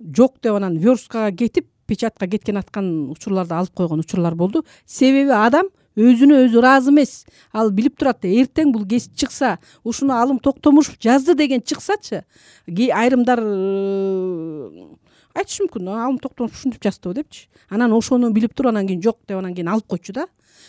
[0.00, 4.64] жок деп анан версткага кетип печатка кеткен аткан учурларды алып койгон учурлар болду.
[4.86, 7.24] Себеби адам өзүнө өзү ыраазы эмес.
[7.52, 12.24] Ал билип турат эртең бул кесип чыкса ушуну алым токтомушев жазды деген чыксачы
[12.66, 14.86] айрымдар э,
[15.34, 17.48] айтышы мүмкүн алым токтомушев ушинтип жаздыбы депчи.
[17.68, 20.26] Анан ошону билип туруп анан кийин жок деп анан кийин алып койчу да.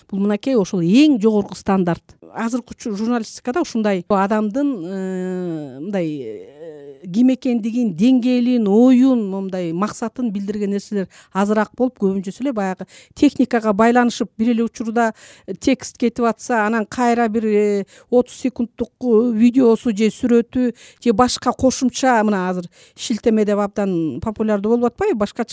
[0.09, 2.17] Бул мынакей ошол эң жогорку стандарт.
[2.33, 11.07] Азыркы журналистикада ушундай адамдын э, мындай э, ким экендигин деңгээлин оюн момундай максатын билдирген нерселер
[11.33, 15.11] азыраак болуп көбүнчөсү эле баягы техникага байланышып бир эле учурда
[15.59, 18.91] текст кетип атса анан кайра бир э, отуз секундтук
[19.33, 25.45] видеосу же сүрөтү же башка кошумча мына азыр шилтеме деп абдан популярдуу болуп атпайбы башка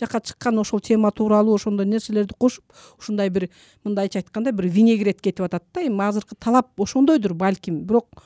[0.00, 2.64] жака чыккан ошол тема тууралуу ошондой нерселерди кошуп
[2.98, 3.48] ушундай бир
[3.84, 7.82] мындайча айтканда бир винегрет кетип атат да эми азыркы талап ошондойдур балким.
[7.84, 8.20] Бирок э,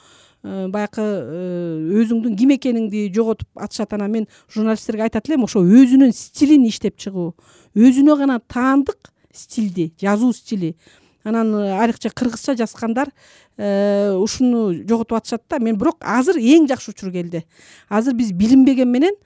[0.44, 6.66] баягы э, өзүңдүн ким экениңди жоготуп атышат анан мен журналисттерге айтат элем ошо өзүнүн стилин
[6.68, 7.34] иштеп чыгуу.
[7.74, 10.76] Өзүнө гана таандык стилди жазуу стили.
[11.24, 13.10] Анан э, айрыкча кыргызча жазгандар
[13.58, 15.58] ушуну жоготуп атышат да.
[15.58, 17.42] Мен бирок азыр эң жакшы учур келди.
[17.88, 19.18] Азыр биз билинбеген менен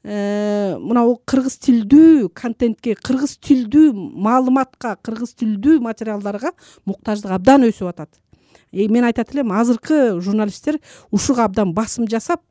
[0.00, 6.54] мынабу кыргыз тилдүү контентке кыргыз тилдүү маалыматка кыргыз тилдүү материалдарга
[6.88, 8.14] муктаждык абдан өсүп атат
[8.72, 10.78] мен айтат элем азыркы журналисттер
[11.10, 12.42] ушуга абдан басым жасап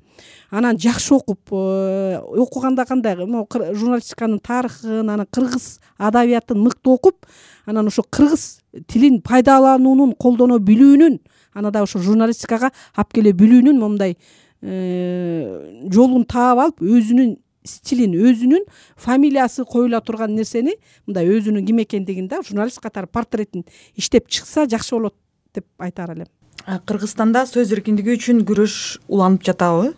[0.52, 7.26] анан жакшы окуп э, окуганда кандай могу журналистиканын тарыхын анан кыргыз адабиятын мыкты окуп
[7.66, 11.20] анан ошо кыргыз тилин пайдалануунун колдоно билүүнүн
[11.54, 14.18] аны дагы ошо журналистикага алып келе билүүнүн момундай
[14.62, 18.66] э, жолун таап алып өзүнүн стилин өзүнүн
[18.98, 20.76] фамилиясы коюла турган нерсени
[21.08, 25.16] мындай өзүнүн ким экендигин да журналист катары портретин иштеп чыкса жакшы болот
[25.60, 26.30] деп айтаар элем.
[26.66, 29.94] Кыргызстанда сөз эркиндиги үчүн күрөш уланып жатабы?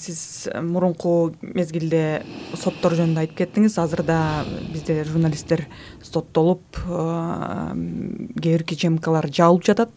[0.00, 2.22] Сиз мурунку мезгилде
[2.56, 3.76] соттор жөнүндө айтып кеттиңиз.
[3.82, 5.66] Азыр да бизде журналисттер
[6.00, 9.92] соттолуп кээ бир кчмкалар жабылып жатат.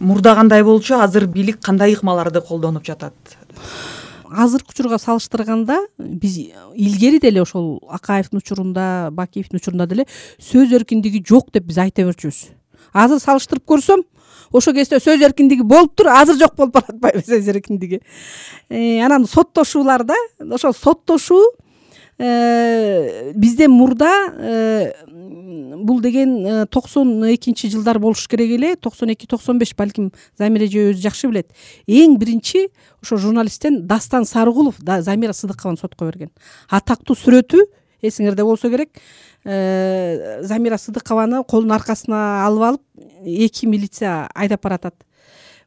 [0.00, 0.96] Мурда кандай болчу?
[0.98, 3.14] Азыр бийлик кандай ыкмаларды колдонуп жатат?
[4.32, 6.38] Азыркы учурга салыштырганда биз
[6.74, 10.06] илгери деле ошол акаевдин учурунда бакиевдин учурунда деле
[10.40, 12.48] сөз эркиндиги жок деп биз айта берчүбүз
[12.92, 14.04] азыр салыштырып көрсөм
[14.52, 18.00] ошол кезде сөз эркиндиги болуптур азыр жок болуп баратпайбы сөз эркиндиги.
[18.68, 20.14] Э, анан соттошууларда
[20.50, 21.42] ошол соттошуу
[22.18, 24.92] э, бизде мурда э,
[25.82, 28.76] бул деген токсон экинчи жылдар болуш керек эле.
[28.76, 31.48] Токсон эки токсон беш балким замира эже өзү жакшы билет.
[31.86, 32.68] Эң биринчи
[33.02, 36.30] ошо журналисттен дастан сарыгулов замира сыдыкованы сотко берген.
[36.68, 37.66] Атактуу сүрөтү
[38.02, 38.90] эсиңерде болсо керек.
[39.44, 42.82] Э, замира сыдыкованы колунун аркасына алып алып
[43.24, 44.94] эки милиция айдап баратат.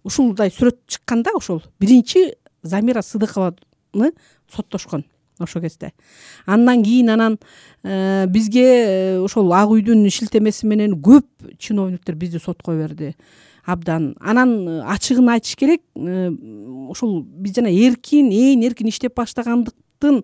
[0.04, 4.14] Ушулдай сүрөт чыкканда ошол биринчи замира сыдыкованы
[4.54, 5.06] соттошкон
[5.40, 5.92] ошол кезде.
[6.46, 7.40] Андан кийин анан
[7.84, 11.28] э, бизге э, ошол ак үйдүн шилтемеси менен көп
[11.60, 13.16] чиновниктер бизди сотко берди
[13.66, 14.16] абдан.
[14.22, 20.24] Анан ачыгын айтыш керек ушул биз жана эркин ээн эркин иштеп баштагандыктын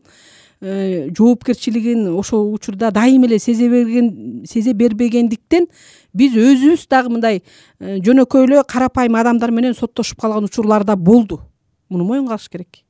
[0.62, 5.66] жоопкерчилигин ошол учурда дайыма эле сезе берген сезе бербегендиктен
[6.14, 7.42] биз өзүбүз дагы мындай
[7.80, 11.42] э, жөнөкөй эле карапайым адамдар менен соттошуп калган учурлар да болду.
[11.90, 12.84] Муну моюнга алыш керек.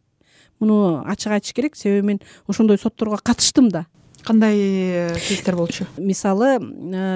[0.60, 1.76] Муну ачык айтыш керек.
[1.78, 3.86] Себеби мен ошондой сотторго катыштым да.
[4.24, 5.88] Кандай э, кейстер болчу?
[5.98, 6.60] Мисалы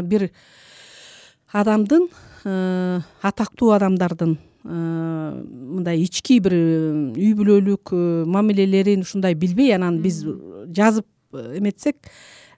[0.03, 0.29] бир
[1.51, 2.07] адамдын
[3.21, 10.23] атактуу адамдардын Э, мындай ички бир э, үй бүлөлүк э, мамилелерин ушундай билбей анан биз
[10.73, 11.99] жазып эметсек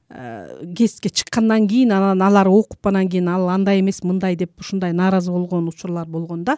[0.08, 5.32] кесипке чыккандан кийин анан алар окуп анан кийин ал андай эмес мындай деп ушундай нааразы
[5.32, 6.58] болгон учурлар болгон да.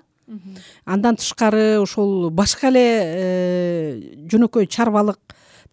[0.85, 5.17] Андан тышкары ошол башка эле жөнөкөй чарбалык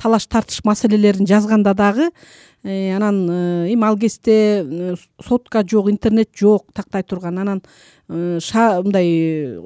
[0.00, 2.08] талаш тартыш маселелерин жазганда дагы
[2.66, 3.30] анан
[3.70, 7.38] эми ал кезде сотка жок интернет жок тактай турган.
[7.38, 7.62] Анан
[8.08, 8.38] Э,
[8.84, 9.58] мындай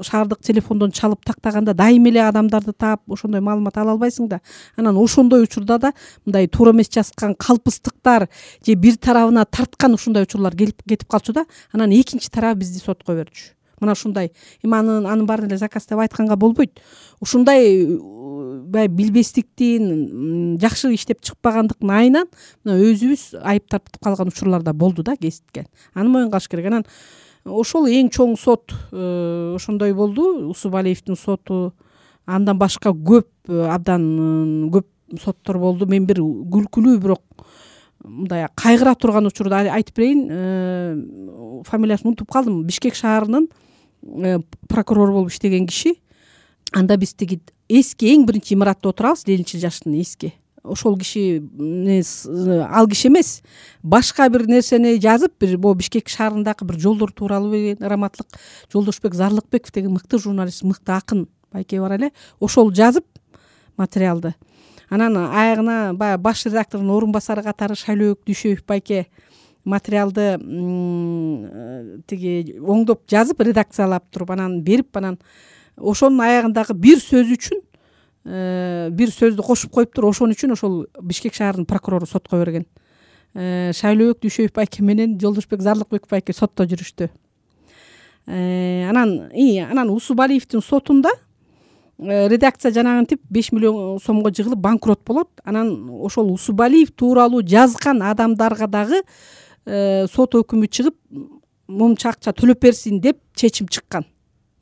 [0.00, 4.38] шаардык телефондон чалып тактаганда дайыма эле адамдарды таап ошондой маалымат ала албайсың да.
[4.76, 5.92] Анан ошондой учурда да
[6.24, 8.28] мындай туура эмес жазган калпыстыктар
[8.64, 11.44] же бир тарабына тарткан ушундай учурлар келип кетип калчу да.
[11.72, 13.50] Анан экинчи тарабы бизди сотко берчү.
[13.80, 14.30] Мына ушундай
[14.62, 16.78] эми анын анын баарын эле заказ деп айтканга болбойт.
[17.20, 17.82] Ушундай
[18.72, 22.30] баягы билбестиктин жакшы иштеп чыкпагандыктын айынан
[22.64, 26.66] мына өзүбүз айып тартып калган учурлар да болду да гезитке аны моюнга алыш керек.
[26.66, 26.86] Анан
[27.44, 30.50] ошол эң чоң сот э, ошондой болду.
[30.50, 31.72] Усубалиевдин соту
[32.26, 34.86] андан башка көп э, абдан көп
[35.20, 35.86] соттор болду.
[35.86, 37.46] Мен бир күлкүлүү бирок
[38.04, 42.62] мындай кайгыра турган учурду айтып берейин фамилиясын унутуп калдым.
[42.66, 43.48] Бишкек шаарынын
[44.68, 45.94] прокурору болуп иштеген киши.
[46.72, 47.40] Анда биз тиги
[47.80, 50.34] эски эң биринчи имаратта отурабыз ленинчил жаштын эски.
[50.62, 51.42] Ошол киши
[52.68, 53.42] ал киши эмес
[53.82, 58.38] башка бир нерсени жазып бир могу бишкек шаарындагы бир жолдор тууралуу ырааматтылык
[58.72, 63.04] жолдошбек зарлыкбеков деген мыкты журналист мыкты акын байке бар эле ошол жазып
[63.76, 64.34] материалды.
[64.88, 69.06] Анан аягына баягы баш редактордун орун басары катары шайлообек дүйшөев байке
[69.64, 70.36] материалды
[72.06, 75.18] тиги оңдоп жазып редакциялап туруп анан берип анан
[75.76, 77.60] ошонун аягындагы бир сөзү үчүн
[78.26, 82.66] э, бир сөздү кошуп коюптур ошон үчүн ошол бишкек шаарынын прокурору сотко берген.
[83.34, 87.08] Э, шайлообек дүйшөев байке менен жолдошбек зарлыкбеков байке сотто жүрүштү.
[88.26, 89.30] Э, анан
[89.70, 91.10] анан усубалиевдин сотунда
[91.98, 95.28] редакция жанагынтип беш миллион сомго жыгылып банкрот болот.
[95.44, 99.02] Анан ошол усубалиев тууралуу жазган адамдарга дагы
[100.10, 100.96] сот өкүмү чыгып
[101.68, 104.04] момунча акча төлөп берсин деп чечим чыккан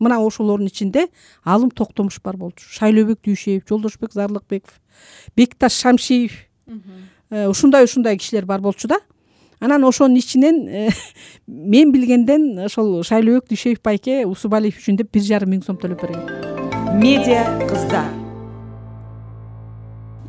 [0.00, 1.08] мына ошолордун ичинде
[1.44, 4.80] алым токтомуш бар болчу шайлообек дүйшөев жолдошбек зарлыкбеков
[5.36, 6.32] бекташ шамшиев.
[7.30, 8.98] Э, ушундай ушундай кишилер бар болчу да.
[9.60, 10.88] Анан ошонун ичинен э,
[11.46, 16.98] мен билгенден ошол шайлообек дүйшөев байке усубалиев үчүн деп бир жарым миң сом төлөп берген.
[17.00, 18.10] Медиа кыздар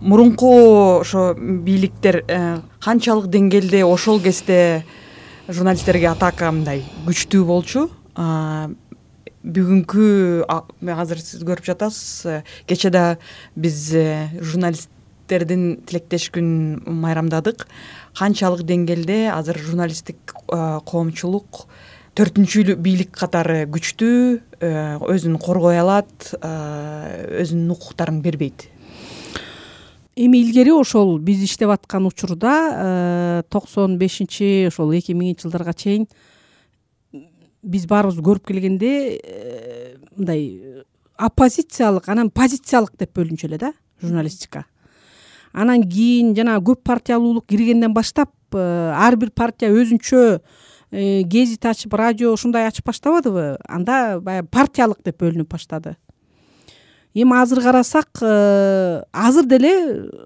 [0.02, 4.84] мурунку ошо бийликтер э, канчалык деңгээлде ошол кезде
[5.48, 7.88] журналисттерге атака мындай күчтүү болчу
[9.42, 13.06] бүгүнкү азыр сиз көрүп жатасыз э, кечээ да
[13.58, 17.66] биз э, журналисттердин тилектеш күнүн майрамдадык.
[18.18, 21.66] Канчалык деңгээлде азыр журналисттик э, коомчулук
[22.14, 28.68] төртүнчү бийлик катары күчтүү өзүн коргой алат өзүнүн укуктарын бербейт.
[30.20, 36.06] Эми илгери ошол биз иштеп аткан учурда токсон бешинчи ошол эки миңинчи жылдарга чейин
[37.62, 40.84] биз баарыбыз көрүп келгенде э, мындай
[41.18, 44.66] оппозициялык анан позициялык деп бөлүнчү эле да журналистика.
[45.54, 50.40] Анан кийин жанагы көп партиялуулук киргенден баштап э, ар бир партия өзүнчө
[50.92, 55.98] э, гезит ачып радио ушундай ачып баштабадыбы анда баягы партиялык деп бөлүнүп баштады.
[57.14, 59.72] Эми азыр карасак азыр деле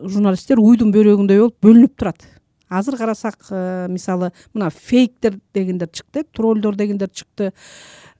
[0.05, 2.27] журналисттер уйдун бөйрөгүндөй болуп бөлүнүп турат
[2.69, 7.53] азыр карасак э, мисалы мына фейктер дегендер чыкты троллдор дегендер чыкты.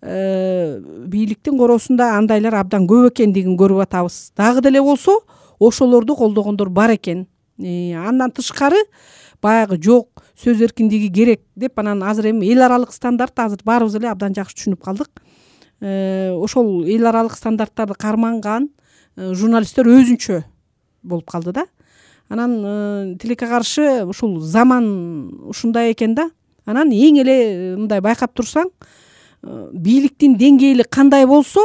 [0.01, 4.31] Э, бийликтин короосунда андайлар абдан көп экендигин көрүп атабыз.
[4.37, 5.19] Дагы деле болсо
[5.59, 7.27] ошолорду колдогондор бар экен.
[7.57, 8.83] Э, андан тышкары
[9.41, 14.09] баягы жок сөз эркиндиги керек деп анан азыр эми эл аралык стандарт азыр баарыбыз эле
[14.09, 15.09] абдан жакшы түшүнүп калдык.
[15.81, 18.69] Ошол эл аралык стандарттарды карманган
[19.17, 20.43] журналисттер өзүнчө
[21.03, 21.65] болуп калды да
[22.29, 26.29] анан э, тилекке каршы ушул заман ушундай экен да.
[26.65, 28.69] Анан эң эле э, мындай байкап турсаң
[29.43, 31.61] э, бийликтин деңгээли кандай болсо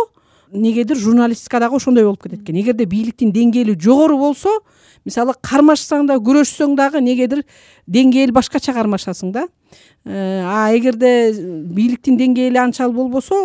[0.53, 2.61] негедир журналистика дагы ошондой болуп кетет экен.
[2.61, 4.51] Эгерде бийликтин деңгээли жогору болсо
[5.05, 7.45] мисалы кармашсаң да күрөшсөң дагы негедир
[7.87, 9.47] деңгээл башкача кармашасың да.
[10.05, 11.33] А эгерде
[11.71, 13.37] бийликтин деңгээли анчалык болбосо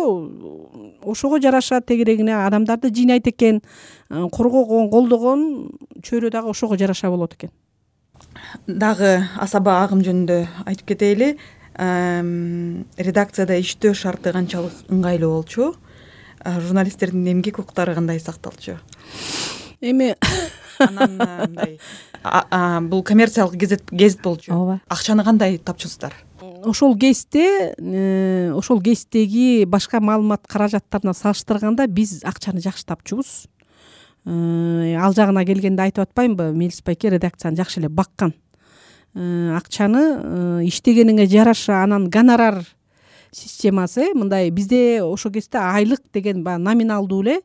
[1.06, 3.62] ошого жараша тегерегине адамдарды жыйнайт экен
[4.08, 5.70] коргогон колдогон
[6.02, 7.50] чөйрө дагы ошого жараша болот экен.
[8.66, 11.36] Дагы асаба агым жөнүндө айтып кетели
[11.76, 15.74] редакцияда иштөө шарты канчалык ыңгайлуу болчу.
[16.44, 18.78] Журналисттердин эмгек укуктары кандай сакталчу?
[19.80, 20.14] Эми
[20.78, 21.78] анан мындай
[22.88, 24.52] бул коммерциялык гезит болчу.
[24.52, 24.80] Ооба.
[24.88, 26.14] Акчаны кандай тапчусуздар
[26.64, 33.46] ошол кезде э, ошол кездеги башка маалымат каражаттарына салыштырганда биз акчаны жакшы тапчубуз.
[34.24, 38.34] Э, ал жагына келгенде айтып атпаймынбы мелис байке редакцияны жакшы эле баккан.
[39.14, 42.64] Э, акчаны иштегениңе жараша анан гонорар
[43.32, 47.40] системасы мындай бизде ошол кезде айлык деген баягы номиналдуу эле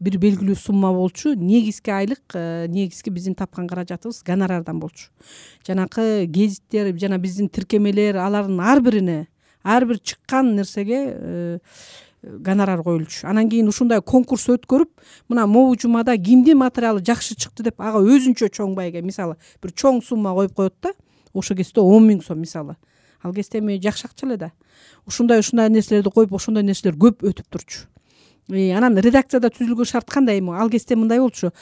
[0.00, 5.08] бир белгилүү сумма болчу негизги айлык э, негизги биздин тапкан каражатыбыз гонорардан болчу.
[5.66, 9.26] Жанакы гезиттер жана биздин тиркемелер алардын ар бирине
[9.62, 11.58] ар бир чыккан нерсеге э,
[12.22, 13.26] гонорар коюлчу.
[13.26, 14.90] Анан кийин ушундай конкурс өткөрүп
[15.28, 20.02] мына могу жумада кимдин материалы жакшы чыкты деп ага өзүнчө чоң байге мисалы бир чоң
[20.04, 20.92] сумма коюп коет да
[21.32, 22.76] ошол кезде он миң сом мисалы.
[23.22, 24.52] Ал кезде эми жакшы акча эле да.
[25.06, 27.86] Ушундай ушундай нерселерди коюп ошондой нерселер көп өтүп турчу
[28.48, 31.52] анан редакцияда түзүлгөн шарт кандай эми ал кезде мындай болчу.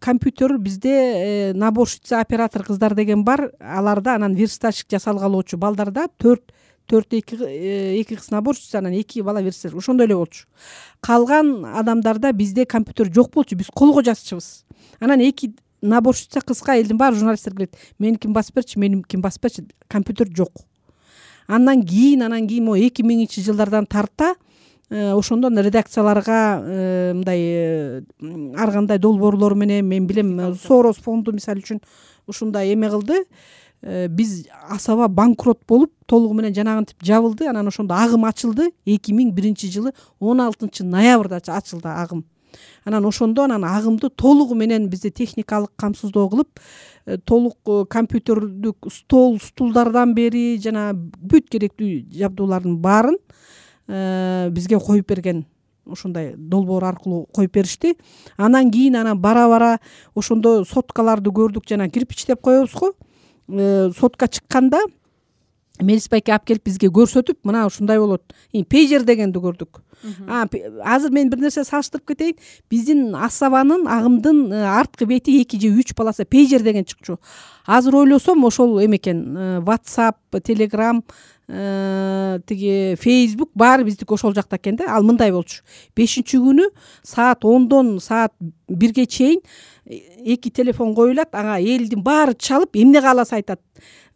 [0.00, 3.52] Компьютер бизде э, наборщица оператор кыздар деген бар.
[3.60, 6.52] Аларда анан верстальщик жасалгалоочу балдарда төрт
[6.86, 9.78] төрт эки э, эки кыз наборщица анан эки бала верстальщик.
[9.78, 10.46] Ошондой эле болчу.
[11.00, 13.56] Калган адамдарда бизде компьютер жок болчу.
[13.56, 14.64] Биз колго жазчубуз
[14.98, 17.76] анан эки наборщица кызга элдин баары журналисттер келет.
[17.98, 18.78] Меникин басып берчи?
[18.78, 19.64] Меникин басып берчи?
[19.88, 20.52] Компьютер жок.
[21.46, 24.45] Андан кийин анан кийин могу эки миңинчи жылдардан тарта э,
[24.90, 28.02] ошондон редакцияларга э, мындай э,
[28.56, 31.80] ар кандай долбоорлор менен мен билем сорос фонду мисалы үчүн
[32.26, 33.24] ушундай эме кылды.
[33.82, 37.48] Биз асаба банкрот болуп толугу менен жанагынтип жабылды.
[37.48, 38.70] Анан ошондо агым ачылды.
[38.84, 42.24] Эки миң биринчи жылы он алтынчы ноябрда ачылды агым.
[42.84, 46.60] Анан ошондо анан агымды толугу менен бизде техникалык камсыздоо кылып
[47.04, 53.34] э, толук э, компьютердүк стол стулдардан бери жана бүт керектүү жабдуулардын баарын э,
[53.86, 55.44] бизге коюп берген
[55.86, 57.96] ошондой долбоор аркылуу коюп беришти.
[58.36, 59.78] Анан кийин анан бара бара
[60.14, 62.92] ошондо соткаларды көрдүк жана кирпич деп коебуз го.
[63.98, 64.80] Сотка чыкканда
[65.80, 68.34] мелис байке алып келип бизге көрсөтүп мына ушундай болот
[68.68, 69.82] пейжер дегенди көрдүк
[70.84, 72.36] азыр мен бир нерсе салыштырып кетейин.
[72.70, 77.18] Биздин асабанын агымдын э, арткы бети эки же үч полоса пейжер деген чыкчу.
[77.66, 81.12] Азыр ойлосом ошол эме экен э, whatsapp telegram э,
[81.46, 85.62] тиги facebook баары биздики ошол жакта экен да ал мындай болчу.
[85.94, 86.72] Бешинчи күнү
[87.06, 88.32] саат ондон саат
[88.68, 89.40] бирге чейин
[89.86, 93.60] эки телефон коюлат ага элдин баары чалып эмне кааласа айтат.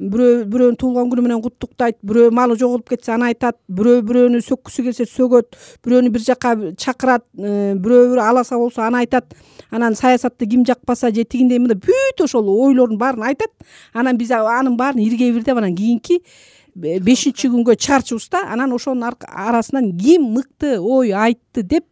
[0.01, 4.89] Бирөө бирөөнүн туулган күнү менен куттуктайт бирөө малы жоголуп кетсе аны айтат бирөө бирөөнү сөккүсү
[4.89, 5.55] келсе сөгөт
[5.85, 9.37] бирөөнү бир жака чакырат э, бирөө бирөө аласа болсо аны айтат.
[9.70, 13.53] Анан саясатты ким жакпаса же тигиндей мындай бүт ошол ойлорунун баарын айтат.
[13.93, 16.22] Анан биз анын баарын ирге бирдеп анан кийинки
[16.81, 21.85] бешинчи күнгө чыгарчубуз да анан ошонун арасынан ким мыкты ой айтты деп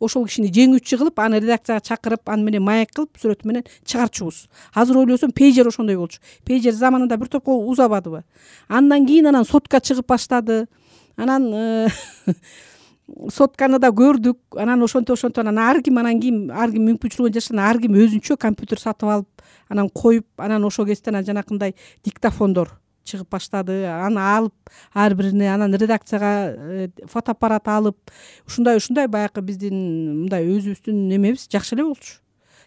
[0.00, 5.02] ошол кишини жеңүүчү кылып аны редакцияга чакырып аны менен маек кылып сүрөтү менен чыгарчубуз азыр
[5.02, 6.20] ойлосом пейжер ошондой болчу.
[6.44, 8.24] Пейжер заманында бир топко узабадыбы.
[8.68, 10.66] Андан кийин анан сотка чыгып баштады.
[11.16, 11.88] Анан э,
[13.28, 14.38] сотканы да көрдүк.
[14.56, 18.38] Анан ошентип ошентип анан ар ким анан кийин ар ким мүмкүнчүлүгүнө жараша ар ким өзүнчө
[18.40, 21.74] компьютер сатып алып анан коюп анан ошол кезде анан жанакындай
[22.04, 22.78] диктофондор
[23.10, 23.82] чыгып баштады.
[23.90, 27.98] Аны алып ар бирине анан редакцияга э, фотоаппарат алып.
[28.46, 29.76] Ушундай ушундай баягы биздин
[30.24, 32.20] мындай өзүбүздүн эмебиз жакшы эле болчу.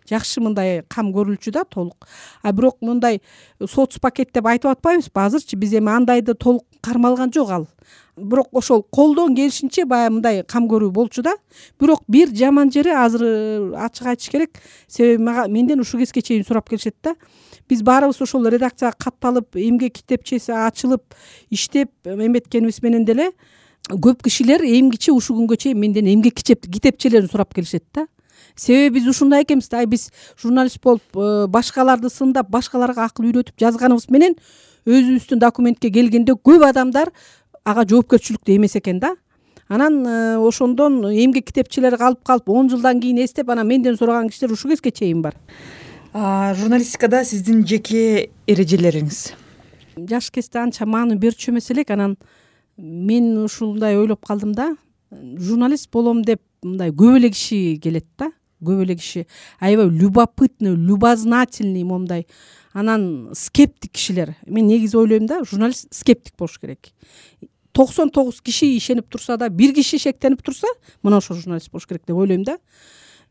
[0.10, 2.08] Жакшы мындай кам көрүлчү да толук.
[2.41, 3.22] А бирок мындай
[3.60, 7.68] соц пакет деп айтып атпайбызбы азырчы биз эми андайды толук кармалган жок ал.
[8.18, 11.38] Бирок ошол колдон келишинче баягы мындай кам көрүү болчу да.
[11.80, 14.60] Бирок бир жаман жери азыр э, ачык айтыш керек.
[14.88, 17.16] Себеби мага менден ушул кезге чейин сурап келишет да
[17.74, 21.18] биз баарыбыз ошол редакцияга катталып эмгек китепчеси ачылып
[21.52, 23.32] иштеп эметкенибиз менен деле
[23.90, 28.08] көп кишилер эмгиче ушул күнгө чейин менден эмгек китепчелерин сурап келишет да.
[28.56, 29.86] Себеби биз ушундай экенбиз да.
[29.86, 30.12] Биз
[30.42, 34.38] журналист болуп э, башкаларды сындап башкаларга акыл үйрөтүп жазганыбыз менен
[34.86, 37.12] өзүбүздүн документке келгенде көп адамдар
[37.66, 39.16] ага жоопкерчиликтүү эмес экен да.
[39.68, 44.54] Анан э, ошондон эмгек китепчелери калып калып он жылдан кийин эстеп анан менден сураган кишилер
[44.54, 45.36] ушул кезге чейин бар
[46.14, 49.34] журналистикада сиздин жеке эрежелериңиз?
[49.97, 52.18] Жаш кезде анча маани берчү эмес элек анан
[52.78, 54.76] мен ушундай ойлоп калдым да
[55.11, 58.30] журналист болом деп мындай көп эле киши келет да.
[58.61, 59.26] Көп эле киши
[59.59, 62.28] аябай любопытный любознательный моундай
[62.74, 64.36] анан скептик кишилер.
[64.45, 66.93] Мен негизи ойлойм да журналист скептик болуш керек.
[67.72, 70.68] Токсон тогуз киши ишенип турса да бир киши шектенип турса
[71.01, 72.59] мына ошол журналист болуш керек деп ойлойм да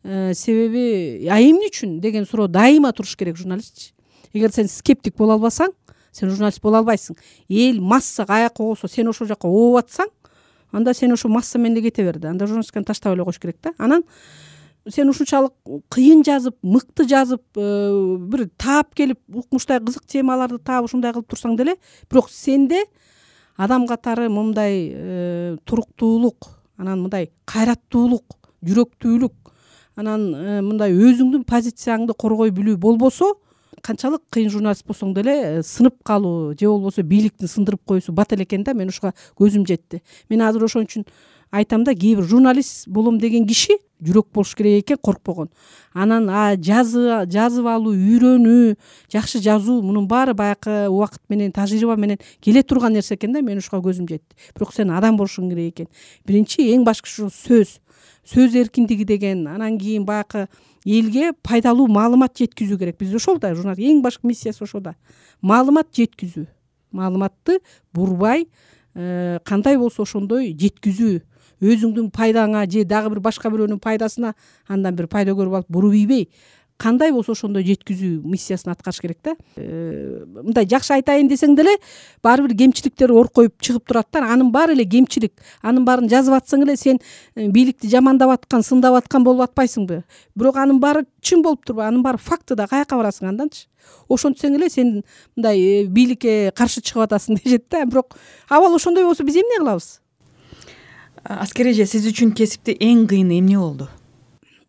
[0.05, 3.93] себеби а эмне үчүн деген суроо дайыма туруш керек журналистчи.
[4.33, 5.73] Эгер сен скептик боло албасаң
[6.13, 7.17] сен журналист боло албайсың.
[7.49, 10.11] Эл масса каякка огосо сен ошол жака ооп атсаң
[10.73, 12.31] анда сен ошол масса менен эле кете бер да.
[12.31, 13.75] Анда журналистиканы таштап эле коюш керек да.
[13.79, 14.03] Анан
[14.91, 15.55] сен ушунчалык
[15.93, 21.57] кыйын жазып мыкты жазып э, бир таап келип укмуштай кызык темаларды таап ушундай кылып турсаң
[21.57, 21.77] деле
[22.11, 22.83] бирок сенде
[23.57, 26.49] адам катары момундай э, туруктуулук
[26.79, 28.35] анан мындай кайраттуулук
[28.67, 29.52] жүрөктүүлүк
[29.97, 33.33] анан э, мындай өзүңдүн позицияңды коргой билүү болбосо
[33.83, 38.47] канчалык кыйын журналист болсоң деле э, сынып калуу же болбосо бийликтин сындырып коюусу бат эле
[38.47, 40.03] экен да мен ушуга көзүм жетти.
[40.31, 41.07] Мен азыр ошон үчүн
[41.53, 45.51] айтам да кээ бир журналист болом деген киши жүрөк болуш керек экен коркпогон.
[45.93, 46.27] Анан
[46.59, 48.75] жазып алуу үйрөнүү
[49.13, 53.59] жакшы жазуу мунун баары баягы убакыт менен тажрыйба менен келе турган нерсе экен да мен
[53.59, 54.35] ушуга көзүм жетти.
[54.57, 55.89] Бирок сен адам болушуң керек экен.
[56.27, 57.79] Биринчи эң башкысы сөз.
[58.27, 60.49] Сөз эркиндиги деген анан кийин баягы
[60.85, 62.99] элге пайдалуу маалымат жеткизүү керек.
[62.99, 64.97] Бизде ошол да журналист эң башкы миссиясы ошол да.
[65.43, 66.47] Маалымат жеткизүү.
[66.93, 67.61] Маалыматты
[67.93, 68.49] бурбай
[68.95, 71.21] э, кандай болсо ошондой жеткизүү
[71.63, 74.35] өзүңдүн пайдаңа же дагы бир башка бирөөнүн пайдасына
[74.69, 76.29] андан бир пайда көрүп алып буруп ийбей
[76.83, 79.37] кандай болсо ошондой жеткизүү миссиясын аткарыш керек да?
[79.57, 81.77] Э, мындай жакшы айтайын десең деле
[82.25, 85.33] баары бир кемчиликтер оркоюп чыгып турат да анын баары эле кемчилик
[85.63, 86.99] анын баарын жазып атсаң эле сен
[87.37, 90.03] э, бийликти жамандап аткан сындап аткан болуп атпайсыңбы
[90.35, 93.69] бирок анын баары чын болуп турбу анын баары факты да каяка барасың анданчы
[94.11, 95.03] ошентсең эле сен
[95.37, 97.85] мындай бийликке каршы чыгып атасың дешет да.
[97.87, 98.17] Бирок
[98.49, 100.02] абал ошондой болсо биз эмне кылабыз
[101.25, 103.89] аскер эже сиз үчүн кесипте эң кыйыны эмне болду?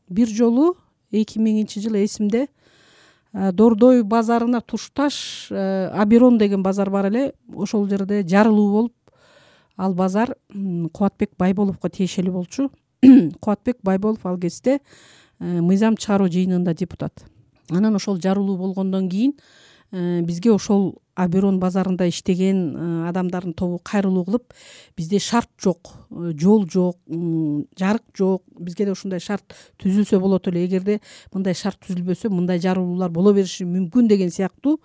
[0.10, 0.76] Бир жолу
[1.12, 2.48] эки миңинчи жылы эсимде
[3.34, 7.34] дордой базарына тушташ аберон деген базар бар эле.
[7.54, 8.94] Ошол жерде жарылуу болуп
[9.78, 12.70] ал базар кубатбек байболовго тиешелүү болчу.
[13.40, 14.80] Кубатбек байболов ал кезде
[15.40, 17.26] мыйзам чыгаруу жыйынында депутат.
[17.70, 19.34] Анан ошол жарылуу болгондон кийин
[19.92, 24.54] бизге ошол аберон базарында иштеген э, адамдардын тобу кайрылуу кылып
[24.98, 26.98] бизде шарт жок э, жол жок
[27.80, 28.44] жарык жок.
[28.60, 30.66] Бизге да ушундай шарт түзүлсө болот эле.
[30.66, 31.00] Эгерде
[31.34, 34.80] мындай шарт түзүлбөсө мындай жарылуулар боло бериши мүмкүн деген сыяктуу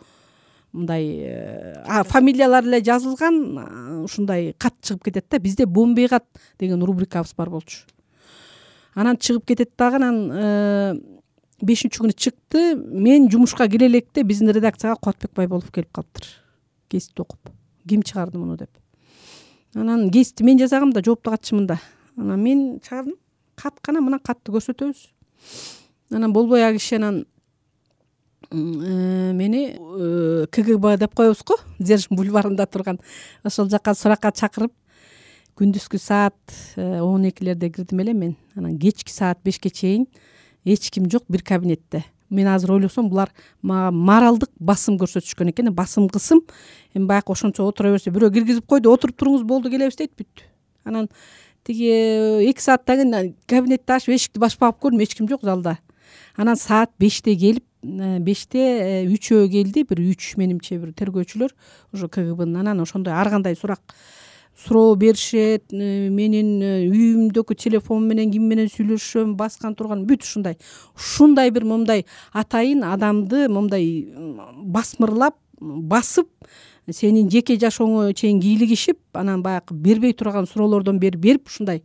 [0.73, 5.39] мындай э, фамилиялар эле жазылган ушундай кат чыгып кетет да.
[5.39, 6.27] Бизде бомбей кат
[6.59, 7.87] деген рубрикабыз бар болчу.
[8.95, 11.01] Анан чыгып кетет дагы анан
[11.63, 16.27] бешинчи күнү чыкты мен жумушка кире электе биздин редакцияга кубатбек байболов келип калыптыр.
[16.91, 17.51] Гезитти окуп.
[17.89, 18.71] Ким чыгарды муну деп.
[19.75, 21.81] Анан гезитти мен жасагам да жоопту катчымын да
[22.17, 23.17] анан мен чыгардым.
[23.57, 25.09] Кат кана мына катты көрсөтөбүз.
[26.13, 27.27] Анан болбой ал киши анан
[28.53, 33.01] э, мени э, кгб деп коебуз го дзержин бульварында турган.
[33.43, 34.73] Ошол жака суракка чакырып
[35.59, 36.39] күндүзгү саат
[36.77, 38.37] э, он экилерде кирдим эле мен.
[38.55, 40.07] Анан кечки саат бешке чейин
[40.75, 42.05] эч ким жок бир кабинетте.
[42.31, 43.31] Мен азыр ойлосом булар
[43.63, 46.43] мага моралдык басым көрсөтүшкөн экен басым кысым.
[46.95, 50.45] Эми баягы ошончо отура берсе бирөө киргизип койду отуруп туруңуз болду келебиз дейт бүттү
[50.89, 51.09] анан
[51.65, 51.89] тиги
[52.49, 55.79] эки сааттан кийин кабинетти ачып эшикти башып багып көрдүм эч ким жок залда.
[56.37, 61.55] Анан саат беште келип беште э, үчөө келди бир үч менимче бир тергөөчүлөр
[61.95, 62.61] ошо кгбнын.
[62.63, 63.81] Анан ошондой ар кандай сурак
[64.59, 70.59] суроо беришет э, менин э, үйүмдөгү телефон менен ким менен сүйлөшөм баскан турган бүт ушундай.
[70.97, 74.09] Ушундай бир момундай атайын адамды момундай
[74.65, 76.29] басмырлап басып
[76.91, 81.85] сенин жеке жашооңо чейин кийлигишип анан баягы бербей турган суроолордон бери берип ушундай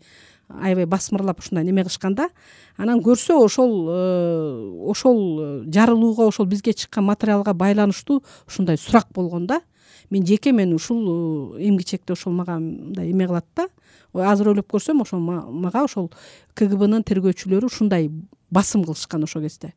[0.50, 2.30] аябай басмырлап ушундай неме кылышкан да.
[2.78, 9.62] Анан көрсө ошол э, ошол жарылууга ошол бизге чыккан материалга байланыштуу ушундай сурак болгон да
[10.14, 13.68] мен жеке мен ушул э, эмгичекте ошол мага мындай эме кылат да.
[14.14, 16.12] Азыр ойлоп көрсөм ошол мага ошол
[16.54, 18.12] кгбнын тергөөчүлөрү ушундай
[18.52, 19.74] басым кылышкан ошол кезде.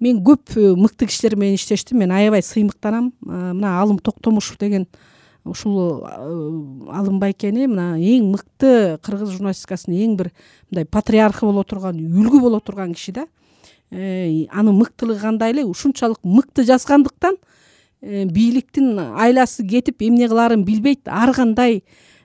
[0.00, 1.98] Мен көп э, мыкты кишилер менен иштештим.
[1.98, 3.12] Мен аябай сыймыктанам.
[3.20, 4.86] Мына алым токтомушев деген
[5.44, 10.32] ушул э, алым байкени мына эң мыкты кыргыз журналистикасынын эң бир
[10.70, 13.26] мындай патриархы боло турган үлгү боло турган киши да.
[13.90, 17.54] Анын мыктылыгы кандай эле ушунчалык мыкты жазгандыктан Э,
[18.02, 21.82] бийликтин айласы кетип эмне кылаарын билбейт ар кандай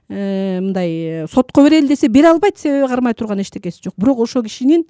[0.09, 3.93] э, мындай э, сотко берели десе бере албайт себеби кармай турган эчтекеси жок.
[3.97, 4.86] Бирок ошол кишинин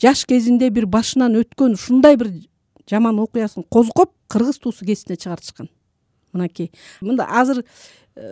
[0.00, 2.32] жаш кезинде бир башынан өткөн ушундай бир
[2.90, 5.70] жаман окуясын козгоп кыргыз туусу гезитине чыгартышкан
[6.32, 6.70] мынакей.
[7.00, 7.64] Мындай азыр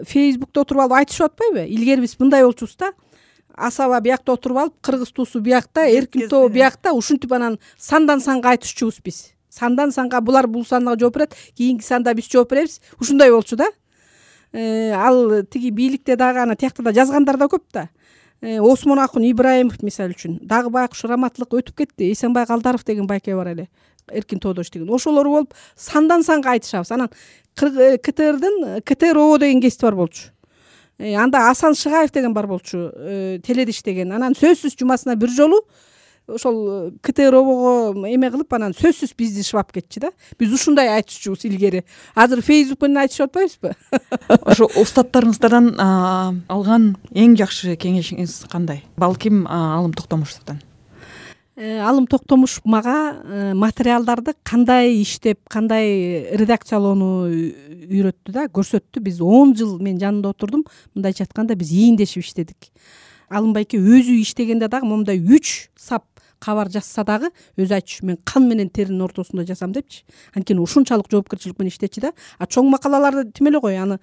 [0.05, 1.67] фейсбукта отуруп алып айтышып атпайбы?
[1.67, 2.93] Илгери биз мындай болчубуз да
[3.57, 9.01] асаба биякта отуруп алып кыргыз туусу биякта эркин тобу биякта ушинтип анан сандан санга айтышчубуз
[9.05, 12.81] биз сандан санга булар бул санга жооп берет кийинки санда биз жооп беребиз.
[13.01, 13.71] Ушундай болчу да.
[14.53, 17.89] Э, ал тиги бийликте дагы анан тиякта да жазгандар да көп да.
[18.41, 22.13] Э, осмон акун ибраимов мисалы үчүн дагы баягы ушу раматтылык өтүп кетти.
[22.13, 23.69] Эсенбай калдаров деген байке бар эле
[24.11, 26.93] эркин тоодо иштеген ошолор болуп сандан санга айтышабыз.
[26.93, 27.11] Анан
[27.61, 30.31] э, ктрдин ктро деген гезити бар болчу.
[30.99, 32.91] Анда асан шыгаев деген бар болчу
[33.45, 35.61] теледе иштеген анан сөзсүз жумасына бир жолу
[36.29, 40.11] ошол ктробого эме кылып анан сөзсүз бизди шыбап кетчү да.
[40.39, 41.85] Биз ушундай айтышчубуз илгери.
[42.15, 43.75] Азыр фейсбук менен айтышып атпайбызбы?
[44.53, 45.75] Ошо устаттарыңыздардан
[46.49, 48.85] алган эң жакшы кеңешиңиз кандай?
[48.97, 50.61] Балким алым токтомушевдон
[51.57, 57.29] э, алым токтомушев мага э, материалдарды кандай иштеп кандай редакциялоону
[57.89, 59.01] үйрөттү да көрсөттү.
[59.01, 60.67] Биз он жыл мен жанында отурдум.
[60.95, 62.71] Мындайча айтканда биз ийиндешип иштедик.
[63.29, 66.05] Алым байке өзү иштегенде дагы момундай үч сап
[66.41, 70.05] кабар жазса дагы өзү айтчу мен кан менен теринин ортосунда жазам депчи.
[70.35, 72.13] Анткени ушунчалык жоопкерчилик менен иштечү да.
[72.39, 73.99] А чоң макалаларды тим эле кой аны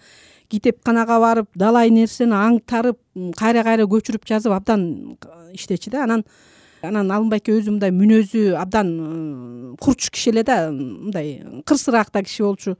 [0.49, 2.99] китепканага барып далай нерсени аңтарып
[3.37, 5.17] кайра кайра көчүрүп жазып абдан
[5.53, 6.03] иштечү да.
[6.03, 6.25] Анан
[6.83, 12.43] анан алым байке өзү мындай мүнөзү абдан курч киши эле да мындай кырсыраак да киши
[12.43, 12.75] болчу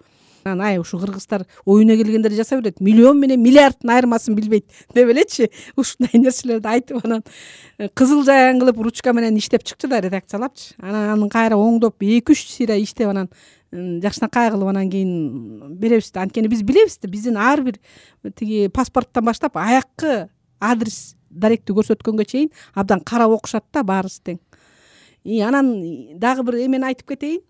[0.45, 5.49] анан ай ушу кыргыздар оюна келгендерди жасай берет миллион менен миллиарддын айырмасын билбейт деп элечи
[5.75, 7.23] ушундай нерселерди айтып анан
[7.77, 10.75] э, кызыл жаян кылып ручка менен иштеп чыкчу да редакциялапчы.
[10.77, 13.29] Анан аны кайра оңдоп эки үч серия иштеп анан
[13.71, 16.21] жакшынакай кылып анан кийин беребиз да.
[16.21, 17.79] Анткени биз билебиз да биздин ар бир
[18.35, 20.29] тиги паспорттон баштап аяккы
[20.59, 24.39] адрес даректи көрсөткөнгө чейин абдан карап окушат да баарыбыз тең.
[25.23, 25.73] И анан
[26.19, 27.41] дагы бир эмени айтып кетейин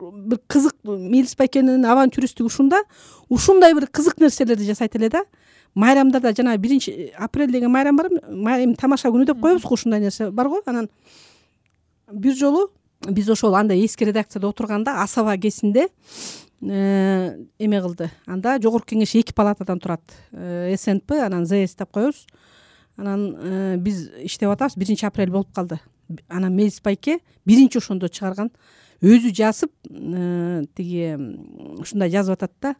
[0.00, 2.82] бир кызык мелис байкенин авантюристтиги ушунда.
[3.28, 5.24] Ушундай бир кызык нерселерди жасайт эле да.
[5.74, 10.48] Майрамдарда жанагы биринчи апрель деген майрам барбы эми тамаша күнү деп коебузго ушундай нерсе бар
[10.48, 10.62] го.
[10.66, 10.88] Анан
[12.12, 12.70] бир жолу
[13.06, 15.88] биз ошол андай эски редакцияда отурганда асаба кезинде
[16.62, 18.10] э, эме кылды.
[18.26, 22.26] Анда жогорку кеңеш эки палатадан турат э, снп анан зс деп коебуз.
[22.96, 24.76] Анан э, биз иштеп атабыз.
[24.76, 25.80] Биринчи апрель болуп калды.
[26.28, 28.50] Анан мелис байке биринчи ошондо чыгарган
[29.02, 29.72] өзү жазып
[30.76, 31.14] тиги
[31.78, 32.74] ушундай жазып атат да.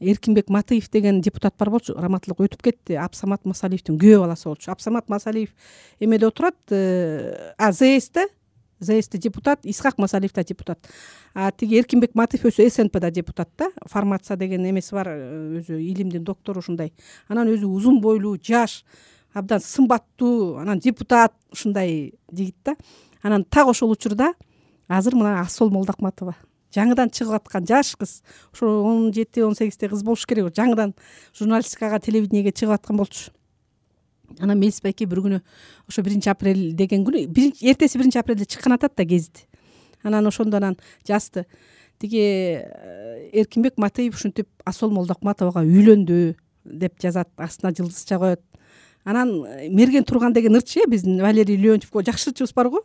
[0.00, 2.96] Эркинбек матыев деген депутат бар болчу раматылык өтүп кетти.
[2.96, 4.70] Абсамат масалиевдин күйөө баласы болчу.
[4.72, 5.50] Абсамат масалиев
[6.00, 8.26] эмеде отурат а зста
[8.80, 10.88] зст депутат исхак масалиев да депутат.
[11.34, 13.70] А тиги эркинбек матыев өзү снпда депутат да.
[13.86, 16.92] Фармация деген эмеси бар э, өзү илимдин доктору ушундай.
[17.28, 18.84] Анан өзү узун бойлуу жаш
[19.34, 22.76] абдан сымбаттуу анан депутат ушундай жигит да.
[23.22, 24.32] Анан так ошол учурда
[24.90, 26.34] азыр мына ассол молдокматова
[26.74, 28.20] жаңыдан чыгып аткан жаш кыз.
[28.52, 30.94] Ошо он жети он сегиздей кыз болуш керек жаңыдан
[31.36, 33.30] журналистикага телевидениеге чыгып аткан болчу.
[34.38, 35.40] Анан мелис байке бир күнү
[35.88, 37.26] ошо биринчи апрель деген күнү
[37.60, 39.46] эртеси биринчи апрелде чыккан атат да гезит
[40.02, 40.76] анан ошондо анан
[41.06, 41.46] жазды.
[41.98, 48.40] Тиги э, эркинбек матыев ушинтип асол молдокматовага үйлөндү деп жазат астына жылдызча коет
[49.04, 52.84] анан э, мерген турган деген ырчы э биздин валерий леонтьев жакшы ырчыбыз бар го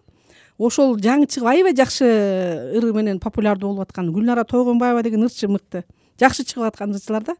[0.57, 2.07] ошол жаңы чыгып аябай жакшы
[2.77, 5.83] ыры менен популярдуу болуп аткан гүлнара тойгонбаева деген ырчы мыкты.
[6.19, 7.35] Жакшы чыгып аткан ырчылар да.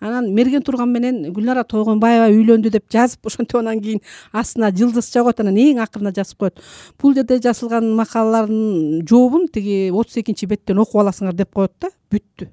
[0.00, 4.00] Анан мерген турган менен гүлнара тойгонбаева үйлөндү деп жазып ошентип анан кийин
[4.32, 6.60] астына жылдызча коет анан эң акырына жазып коет.
[7.00, 12.50] Бул жерде жазылган макалалардын жообун тиги отуз экинчи беттен окуп аласыңар деп коет да бүттү.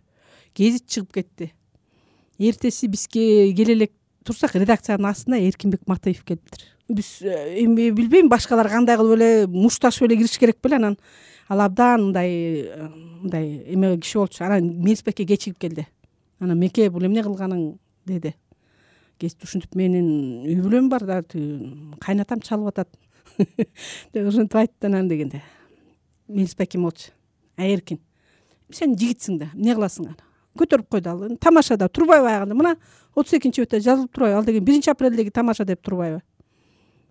[0.55, 1.51] Гезит чыгып кетти.
[2.39, 3.91] Эртеси бизге келе элек
[4.23, 10.07] турсак редакциянын астына эркинбек матыев келиптир биз э, эми билбейм башкалар кандай кылып эле мушташып
[10.07, 10.97] эле кириш керек беле анан.
[11.49, 12.31] Ал абдан мындай
[12.67, 12.87] э,
[13.21, 14.43] мындай эме киши болчу.
[14.43, 15.87] Анан мелис кечигип келди.
[16.39, 18.33] Анан меке бул эмне кылганың деди.
[19.19, 22.89] Гезит ушинтип менин үй бүлөм бар да тиги кайнатам чалып атат.
[24.13, 25.41] Деп ушинтип айтты анан дегенде.
[26.27, 27.11] Мелис байкем болчу.
[27.57, 27.99] Ай эркин
[28.73, 30.23] сен жигитсиң да эмне кыласың аны?
[30.57, 32.75] Көтөрүп койду ал тамашада турбайбы аягында мына
[33.15, 34.39] отуз экинчи бетте жазылып турбайбы?
[34.39, 36.21] Ал деген биринчи апрелдеги тамаша деп турбайбы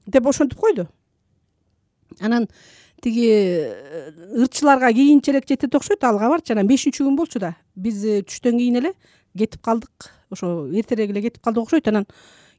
[0.07, 0.87] деп ошентип койду.
[2.21, 2.49] Анан
[3.03, 7.55] тиги э, ырчыларга кийинчерээк жетет окшойт ал кабарчы анан бешинчи күн болчу да.
[7.75, 8.93] Биз э, түштөн кийин эле
[9.37, 10.11] кетип калдык.
[10.31, 11.89] Ошо эртерээк эле кетип калдык окшойт.
[11.89, 12.07] Анан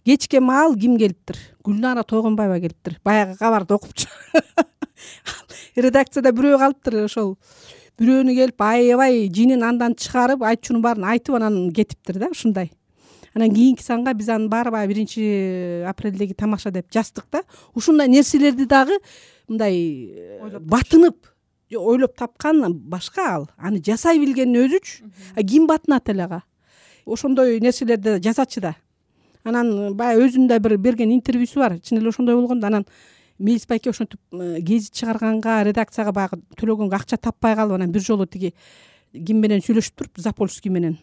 [0.06, 1.38] кечке маал ким келиптир?
[1.64, 3.00] Гүлнара тойгонбаева келиптир.
[3.04, 4.08] Баягы кабарды окупчу.
[5.76, 7.04] Редакцияда бирөө калыптыр.
[7.06, 7.38] Ошол
[7.98, 12.70] бирөөнү келип аябай жинин андан чыгарып айтчунун баарын айтып анан кетиптир да ушундай
[13.38, 17.44] анан кийинки санга биз анын баары баягы биринчи апрелдеги тамаша деп жаздык да.
[17.74, 18.98] Ушундай нерселерди дагы
[19.48, 21.28] мындай э, батынып
[21.72, 23.50] ойлоп тапкан башка ал.
[23.58, 26.44] Аны жасай билгендин өзүчү ким батынат эле ага.
[27.06, 28.76] Ошондой нерселерди жазачу да.
[29.44, 31.80] Анан баягы өзүнүн да бир берген интервьюсу бар.
[31.80, 32.68] Чын эле ошондой болгон да.
[32.68, 32.86] Анан
[33.40, 38.26] мелис байке ошентип э, гезит чыгарганга редакцияга баягы төлөгөнгө акча таппай калып анан бир жолу
[38.26, 38.54] тиги
[39.14, 40.98] ким менен сүйлөшүп туруп запольский менен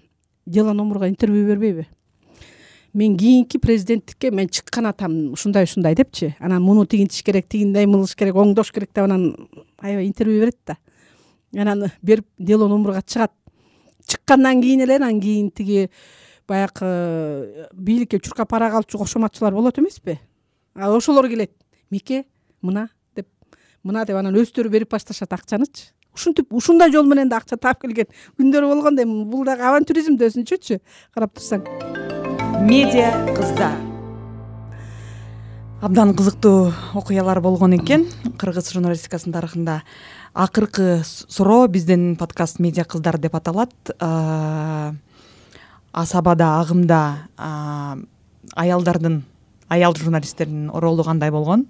[0.46, 1.86] дело номурга интервью бербейби
[2.94, 6.36] мен кийинки президенттикке мен чыккан атам ушундай ушундай депчи.
[6.38, 10.76] Анан муну тигинтиш керек тигиндей кылыш керек оңдош керек деп анан аябай интервью берет да.
[11.56, 13.32] Анан берип дело номурга чыгат.
[14.06, 15.90] Чыккандан кийин эле анан кийин тиги
[16.46, 20.20] баягы э, бийликке чуркап ара калчу кошоматчылар болот эмеспи
[20.74, 21.52] ошолор келет.
[21.90, 22.24] Меке
[22.62, 23.26] мына деп
[23.82, 25.90] мына деп анан өздөрү берип башташат акчанычы.
[26.14, 28.06] Ушинтип ушундай жол менен да акча таап келген
[28.38, 30.78] күндөрү болгон да эми бул дагы авантюризм да өзүнчөчү?
[31.10, 31.66] Карап турсаң
[32.64, 33.76] медиа кыздар
[35.82, 38.06] абдан кызыктуу окуялар болгон экен.
[38.40, 39.82] Кыргыз журналистикасынын тарыхында
[40.32, 43.74] акыркы суроо биздин подкаст медиа кыздар деп аталат.
[45.92, 47.28] Асабада агымда
[48.56, 49.24] аялдардын
[49.68, 51.66] аял журналисттердин ролу кандай болгон?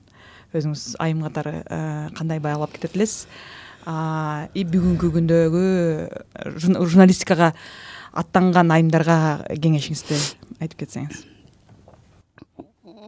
[0.55, 1.65] Өзүңүз айым катары
[2.15, 3.27] кандай баалап кетет элесиз
[4.55, 5.65] и бүгүнкү күндөгү
[6.63, 7.51] журналистикага
[8.15, 9.17] аттанган айымдарга
[9.59, 10.15] кеңешиңизди
[10.61, 11.25] айтып кетсеңиз.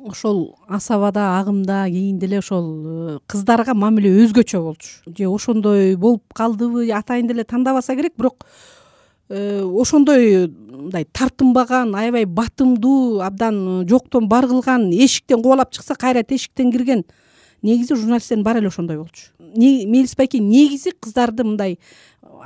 [0.07, 4.89] Ошол асабада агымда кийин деле ошол э, кыздарга мамиле өзгөчө болчу.
[5.07, 8.47] Же ошондой болуп калдыбы атайын деле тандабаса керек бирок
[9.29, 16.71] э, ошондой мындай тартынбаган аябай батымдуу абдан жоктон бар кылган эшиктен кубалап чыкса кайра тешиктен
[16.73, 17.05] кирген
[17.63, 19.33] негизи журналисттердин баары эле ошондой болчу.
[19.39, 21.79] Мелис байке негизи кыздарды мындай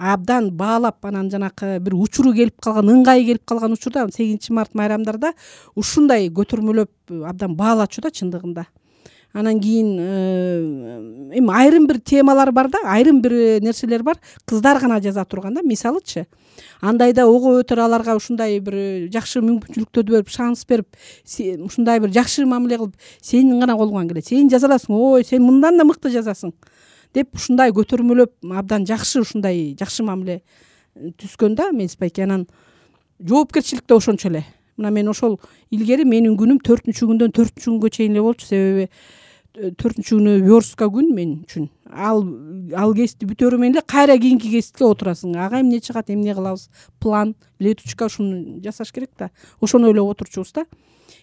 [0.01, 5.34] абдан баалап анан жанакы бир учуру келип калган ыңгайы келип калган учурда сегизинчи март майрамдарда
[5.76, 8.64] ушундай көтөрмөлөп абдан баалачу да чындыгында.
[9.32, 14.16] Анан кийин э, эми айрым бир темалар бар да айрым бир нерселер бар.
[14.46, 16.26] Кыздар гана жаза турган да мисалычы
[16.80, 20.96] андайда ого бетер аларга ушундай бир жакшы мүмкүнчүлүктөрдү берип шанс берип
[21.61, 24.26] ушундай бир жакшы мамиле кылып сенин гана колуңан келет.
[24.26, 24.96] Сен жаза аласың.
[24.96, 26.57] Ой сен мындан да мыкты жазасың
[27.14, 32.46] деп ушундай көтөрмөлөп абдан жакшы ушундай жакшы мамиле э, түзгөн да байке анан
[33.20, 34.44] жоопкерчилик да ошончо эле.
[34.76, 35.40] Мына мен ошол
[35.70, 38.46] илгери менин күнүм төртүнчү күндөн төртүнчү күнгө чейин эле болчу.
[38.46, 38.88] Себеби
[39.54, 41.68] э, төртүнчү күнү верстка күн мен үчүн.
[41.90, 42.22] Ал
[42.76, 45.34] ал кесипти бүтөөрү менен эле кайра кийинки кесипке отурасың.
[45.36, 46.70] Ага эмне чыгат эмне кылабыз?
[47.00, 49.30] План летучка ушуну жасаш керек да.
[49.61, 50.64] Ошону ойлоп отурчубуз да.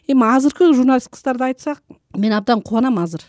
[0.07, 1.81] Эми азыркы журналист кыздарды айтсак
[2.15, 3.23] мен абдан кубанам азыр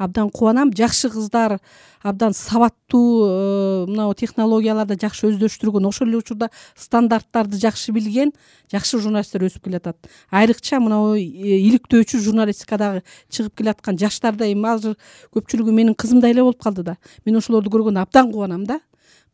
[0.00, 1.58] абдан кубанам жакшы кыздар
[2.02, 8.32] абдан сабаттуу э, мынабу технологияларды жакшы өздөштүргөн ошол эле учурда стандарттарды жакшы билген
[8.72, 9.98] жакшы журналисттер өсүп келатат.
[10.30, 14.96] Айрыкча мынабу э, иликтөөчү журналистикадагы чыгып келаткан жаштарда эми азыр
[15.36, 16.96] көпчүлүгү менин кызымдай эле болуп калды да.
[17.26, 18.80] Мен ошолорду көргөндө абдан кубанам да.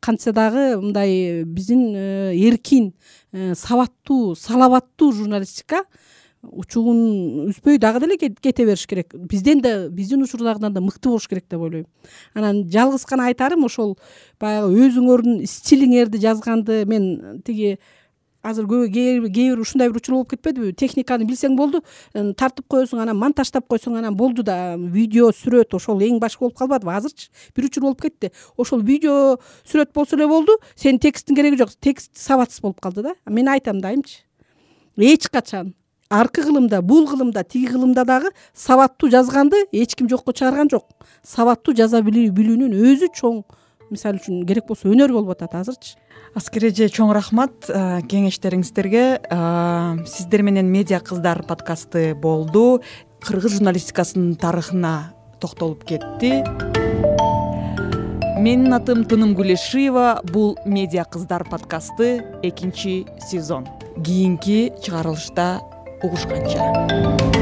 [0.00, 2.92] Кантсе дагы мындай биздин э, эркин
[3.54, 5.84] сабаттуу салабаттуу журналистика
[6.52, 9.14] учугун үзбөй дагы деле кете бериш керек.
[9.14, 11.86] Бизден да биздин учурдагыдан да мыкты болуш керек деп ойлойм.
[12.34, 13.96] Анан жалгыз гана айтарым ошол
[14.40, 17.78] баягы өзүңөрдүн стилиңерди жазганды мен тиги
[18.46, 20.72] азыр кээ бир ушундай бир учур болуп кетпедиби?
[20.72, 21.82] Техниканы билсең болду
[22.12, 26.92] тартып коесуң анан монтаждап койсоң анан болду да видео сүрөт ошол эң башкы болуп калбадыбы?
[26.94, 28.30] Азырчы бир учур болуп кетти.
[28.56, 31.74] Ошол видео сүрөт болсо эле болду сенин тексттин кереги жок.
[31.80, 33.14] Текст сабатсыз болуп калды да.
[33.26, 34.22] Мен айтам дайымчы.
[34.96, 35.74] Эч качан
[36.10, 40.86] аркы кылымда бул кылымда тиги кылымда дагы сабаттуу жазганды эч ким жокко чыгарган жок.
[41.22, 43.42] Сабаттуу жаза билүүнүн өзү чоң
[43.90, 45.96] мисалы үчүн керек болсо өнөр болуп атат азырчы.
[46.36, 49.04] Аскер эже чоң рахмат э, кеңештериңиздерге.
[49.30, 52.82] Э, сиздер менен медиа кыздар подкасты болду.
[53.24, 56.42] Кыргыз журналистикасынын тарыхына токтолуп кетти.
[58.36, 60.20] Менин атым тыным гулешиева.
[60.28, 63.66] Бул медиа кыздар подкасты экинчи сезон.
[64.04, 65.62] Кийинки чыгарылышта
[66.02, 67.35] угушканча